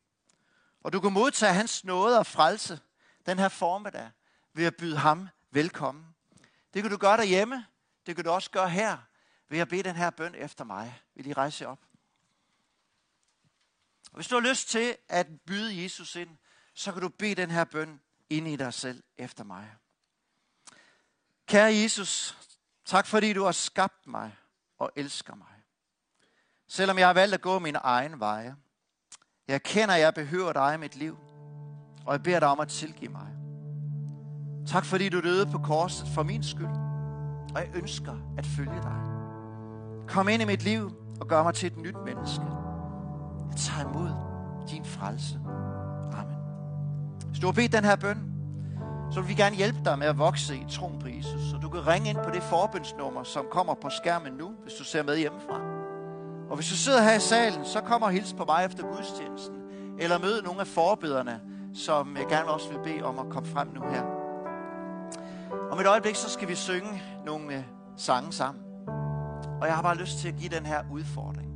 Og 0.84 0.94
du 0.94 1.00
kan 1.00 1.14
modtage 1.14 1.54
hans 1.54 1.84
nåde 1.84 2.20
og 2.20 2.26
frelse 2.26 2.80
den 3.26 3.40
her 3.40 3.50
formiddag 3.50 4.12
ved 4.54 4.66
at 4.66 4.76
byde 4.76 4.98
ham 4.98 5.30
velkommen. 5.52 6.06
Det 6.74 6.82
kan 6.82 6.92
du 6.92 6.98
gøre 6.98 7.18
derhjemme. 7.18 7.66
Det 8.06 8.16
kan 8.16 8.26
du 8.26 8.32
også 8.32 8.52
gøre 8.52 8.70
her 8.70 8.98
ved 9.50 9.60
at 9.60 9.70
bede 9.70 9.84
den 9.84 9.96
her 9.96 10.10
bøn 10.10 10.36
efter 10.36 10.64
mig. 10.64 11.02
Vil 11.16 11.28
I 11.28 11.34
rejse 11.34 11.68
op? 11.68 11.85
Og 14.16 14.18
hvis 14.18 14.28
du 14.28 14.36
har 14.36 14.50
lyst 14.50 14.70
til 14.70 14.96
at 15.10 15.28
byde 15.48 15.84
Jesus 15.84 16.16
ind, 16.16 16.30
så 16.74 16.92
kan 16.92 17.02
du 17.02 17.10
bede 17.10 17.36
den 17.36 17.52
her 17.52 17.64
bøn 17.64 18.00
ind 18.30 18.48
i 18.48 18.56
dig 18.56 18.74
selv 18.74 19.04
efter 19.18 19.44
mig. 19.44 19.72
Kære 21.48 21.76
Jesus, 21.76 22.38
tak 22.86 23.08
fordi 23.08 23.34
du 23.34 23.44
har 23.44 23.52
skabt 23.52 24.08
mig 24.08 24.36
og 24.80 24.92
elsker 24.96 25.36
mig. 25.36 25.48
Selvom 26.68 26.98
jeg 26.98 27.08
har 27.08 27.14
valgt 27.14 27.34
at 27.34 27.42
gå 27.42 27.60
min 27.60 27.76
egen 27.82 28.20
veje. 28.20 28.56
Jeg 29.48 29.64
kender, 29.64 29.96
at 29.96 30.02
jeg 30.02 30.14
behøver 30.14 30.54
dig 30.54 30.74
i 30.74 30.78
mit 30.78 30.96
liv, 30.96 31.18
og 32.06 32.14
jeg 32.14 32.24
beder 32.24 32.40
dig 32.40 32.48
om 32.48 32.60
at 32.60 32.68
tilgive 32.68 33.12
mig. 33.12 33.28
Tak 34.68 34.86
fordi 34.86 35.10
du 35.10 35.22
døde 35.22 35.46
på 35.52 35.58
korset 35.58 36.08
for 36.16 36.24
min 36.24 36.44
skyld, 36.44 36.76
og 37.56 37.62
jeg 37.62 37.72
ønsker 37.76 38.36
at 38.38 38.46
følge 38.46 38.82
dig. 38.82 39.02
Kom 40.08 40.30
ind 40.30 40.42
i 40.42 40.46
mit 40.46 40.64
liv 40.64 40.92
og 41.22 41.28
gør 41.28 41.44
mig 41.44 41.54
til 41.54 41.68
et 41.72 41.78
nyt 41.78 41.98
menneske. 42.06 42.65
Jeg 43.52 43.58
tager 43.58 43.90
imod 43.90 44.10
din 44.70 44.86
frelse. 44.86 45.40
Amen. 46.14 46.38
Hvis 47.28 47.40
du 47.40 47.48
har 47.48 47.54
bedt 47.54 47.72
den 47.72 47.84
her 47.84 47.96
bøn, 47.96 48.32
så 49.12 49.22
vil 49.22 49.30
vi 49.30 49.34
gerne 49.34 49.56
hjælpe 49.56 49.80
dig 49.86 50.00
med 50.00 50.08
at 50.08 50.18
vokse 50.18 50.56
i 50.56 50.66
troen 50.70 51.00
på 51.00 51.08
Jesus. 51.08 51.42
Så 51.50 51.58
du 51.62 51.70
kan 51.70 51.88
ringe 51.88 52.10
ind 52.10 52.18
på 52.18 52.30
det 52.34 52.44
forbundsnummer, 52.44 53.24
som 53.24 53.46
kommer 53.52 53.74
på 53.74 53.90
skærmen 53.90 54.34
nu, 54.34 54.52
hvis 54.64 54.74
du 54.74 54.84
ser 54.84 55.04
med 55.04 55.18
hjemmefra. 55.18 55.60
Og 56.50 56.56
hvis 56.56 56.70
du 56.70 56.76
sidder 56.76 57.02
her 57.02 57.14
i 57.14 57.20
salen, 57.20 57.66
så 57.66 57.82
kommer 57.82 58.08
og 58.08 58.14
hils 58.14 58.34
på 58.34 58.46
mig 58.46 58.66
efter 58.66 58.84
gudstjenesten. 58.96 59.56
Eller 60.00 60.20
mød 60.20 60.42
nogle 60.42 60.60
af 60.60 60.68
forbederne, 60.68 61.40
som 61.74 62.18
jeg 62.18 62.26
gerne 62.30 62.50
også 62.50 62.70
vil 62.70 62.80
bede 62.84 63.04
om 63.04 63.20
at 63.20 63.26
komme 63.30 63.50
frem 63.50 63.68
nu 63.68 63.82
her. 63.90 64.04
Om 65.72 65.80
et 65.80 65.88
øjeblik, 65.88 66.16
så 66.16 66.30
skal 66.30 66.48
vi 66.48 66.56
synge 66.56 67.04
nogle 67.26 67.56
øh, 67.56 67.64
sange 67.98 68.34
sammen. 68.34 68.64
Og 69.62 69.68
jeg 69.68 69.76
har 69.76 69.82
bare 69.82 69.98
lyst 69.98 70.18
til 70.18 70.28
at 70.28 70.36
give 70.36 70.50
den 70.50 70.66
her 70.66 70.84
udfordring. 70.92 71.55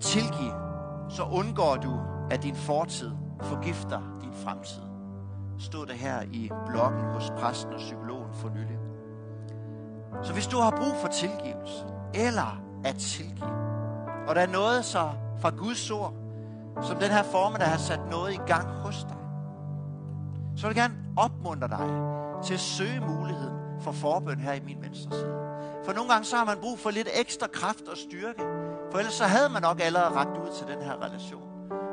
Tilgiv, 0.00 0.52
så 1.08 1.22
undgår 1.22 1.76
du, 1.76 2.00
at 2.30 2.42
din 2.42 2.56
fortid 2.56 3.10
forgifter 3.42 4.00
din 4.22 4.32
fremtid. 4.32 4.82
Stod 5.58 5.86
det 5.86 5.94
her 5.94 6.22
i 6.32 6.50
bloggen 6.66 7.04
hos 7.04 7.32
præsten 7.38 7.72
og 7.72 7.78
psykologen 7.78 8.34
for 8.34 8.48
nylig. 8.48 8.78
Så 10.22 10.32
hvis 10.32 10.46
du 10.46 10.58
har 10.58 10.70
brug 10.70 10.94
for 11.00 11.08
tilgivelse, 11.08 11.84
eller 12.14 12.62
at 12.84 12.96
tilgive, 12.96 13.54
og 14.28 14.34
der 14.34 14.40
er 14.40 14.46
noget 14.52 14.84
så 14.84 15.10
fra 15.40 15.50
Guds 15.50 15.90
ord, 15.90 16.14
som 16.82 16.96
den 16.96 17.10
her 17.10 17.22
form, 17.22 17.52
der 17.52 17.64
har 17.64 17.78
sat 17.78 18.00
noget 18.10 18.34
i 18.34 18.40
gang 18.46 18.68
hos 18.68 19.06
dig, 19.08 19.16
så 20.56 20.66
vil 20.66 20.76
jeg 20.76 20.82
gerne 20.82 20.94
opmuntre 21.16 21.68
dig 21.68 21.88
til 22.44 22.54
at 22.54 22.60
søge 22.60 23.00
muligheden 23.00 23.54
for 23.80 23.92
forbøn 23.92 24.38
her 24.38 24.52
i 24.52 24.60
min 24.60 24.82
venstre 24.82 25.10
side. 25.10 25.34
For 25.84 25.92
nogle 25.92 26.10
gange 26.10 26.24
så 26.24 26.36
har 26.36 26.44
man 26.44 26.58
brug 26.58 26.78
for 26.78 26.90
lidt 26.90 27.08
ekstra 27.14 27.46
kraft 27.46 27.88
og 27.92 27.96
styrke, 27.96 28.42
for 28.94 28.98
ellers 28.98 29.14
så 29.14 29.24
havde 29.24 29.48
man 29.48 29.62
nok 29.62 29.80
allerede 29.80 30.14
ragt 30.14 30.38
ud 30.38 30.52
til 30.58 30.66
den 30.66 30.82
her 30.82 31.02
relation. 31.02 31.48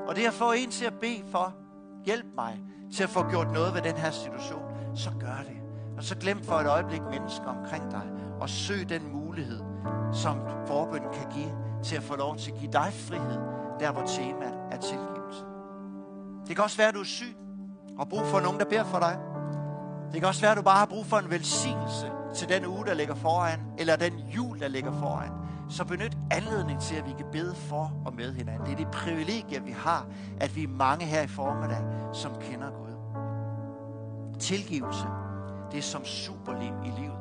Og 0.08 0.16
det 0.16 0.26
at 0.26 0.34
få 0.34 0.52
en 0.52 0.72
til 0.72 0.86
at 0.86 0.94
bede 0.94 1.24
for, 1.32 1.54
hjælp 2.06 2.26
mig 2.36 2.62
til 2.94 3.04
at 3.04 3.10
få 3.10 3.30
gjort 3.30 3.52
noget 3.52 3.74
ved 3.74 3.82
den 3.82 3.96
her 3.96 4.12
situation, 4.12 4.64
så 4.96 5.10
gør 5.20 5.40
det. 5.48 5.58
Og 5.98 6.04
så 6.04 6.16
glem 6.16 6.44
for 6.44 6.54
et 6.54 6.68
øjeblik 6.68 7.02
mennesker 7.02 7.46
omkring 7.46 7.92
dig, 7.92 8.02
og 8.42 8.50
søg 8.50 8.90
den 8.90 9.12
mulighed, 9.14 9.60
som 10.14 10.42
forbøn 10.68 11.02
kan 11.14 11.32
give, 11.34 11.52
til 11.84 11.96
at 11.96 12.04
få 12.04 12.16
lov 12.16 12.38
til 12.38 12.52
at 12.52 12.58
give 12.58 12.72
dig 12.72 12.94
frihed, 12.94 13.40
der 13.80 13.92
hvor 13.92 14.06
temaet 14.06 14.58
er 14.72 14.78
tilgivelse. 14.78 15.44
Det 16.48 16.56
kan 16.56 16.64
også 16.64 16.78
være, 16.78 16.88
at 16.88 16.94
du 16.94 17.00
er 17.00 17.12
syg, 17.20 17.36
og 17.98 18.10
brug 18.10 18.26
for 18.26 18.40
nogen, 18.40 18.60
der 18.60 18.66
beder 18.66 18.84
for 18.84 19.00
dig. 19.00 19.20
Det 20.12 20.20
kan 20.20 20.28
også 20.28 20.42
være, 20.42 20.52
at 20.52 20.58
du 20.58 20.64
bare 20.64 20.80
har 20.80 20.86
brug 20.86 21.06
for 21.06 21.18
en 21.18 21.30
velsignelse 21.30 22.12
til 22.36 22.50
den 22.50 22.66
uge, 22.66 22.86
der 22.86 22.94
ligger 22.94 23.16
foran, 23.16 23.60
eller 23.78 23.96
den 23.96 24.14
jul, 24.36 24.60
der 24.60 24.68
ligger 24.68 24.92
foran 24.92 25.41
så 25.72 25.86
benyt 25.86 26.18
anledning 26.32 26.82
til, 26.82 26.96
at 26.96 27.06
vi 27.06 27.12
kan 27.18 27.26
bede 27.32 27.56
for 27.56 27.92
og 28.06 28.14
med 28.16 28.34
hinanden. 28.34 28.66
Det 28.66 28.72
er 28.74 28.78
det 28.78 28.88
privilegie, 28.92 29.64
vi 29.64 29.72
har, 29.72 30.08
at 30.40 30.56
vi 30.56 30.64
er 30.64 30.68
mange 30.68 31.06
her 31.06 31.22
i 31.22 31.28
formiddag, 31.28 31.84
som 32.14 32.32
kender 32.42 32.70
Gud. 32.70 32.92
Tilgivelse, 34.40 35.08
det 35.72 35.78
er 35.78 35.82
som 35.82 36.06
superlim 36.06 36.84
i 36.84 36.92
livet. 37.00 37.18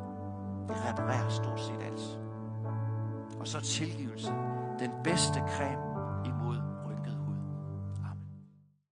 Det 0.68 0.76
reparerer 0.88 1.28
stort 1.28 1.60
set 1.60 1.82
alt. 1.82 2.18
Og 3.40 3.48
så 3.48 3.60
tilgivelse, 3.60 4.32
den 4.78 4.90
bedste 5.04 5.38
creme 5.38 5.89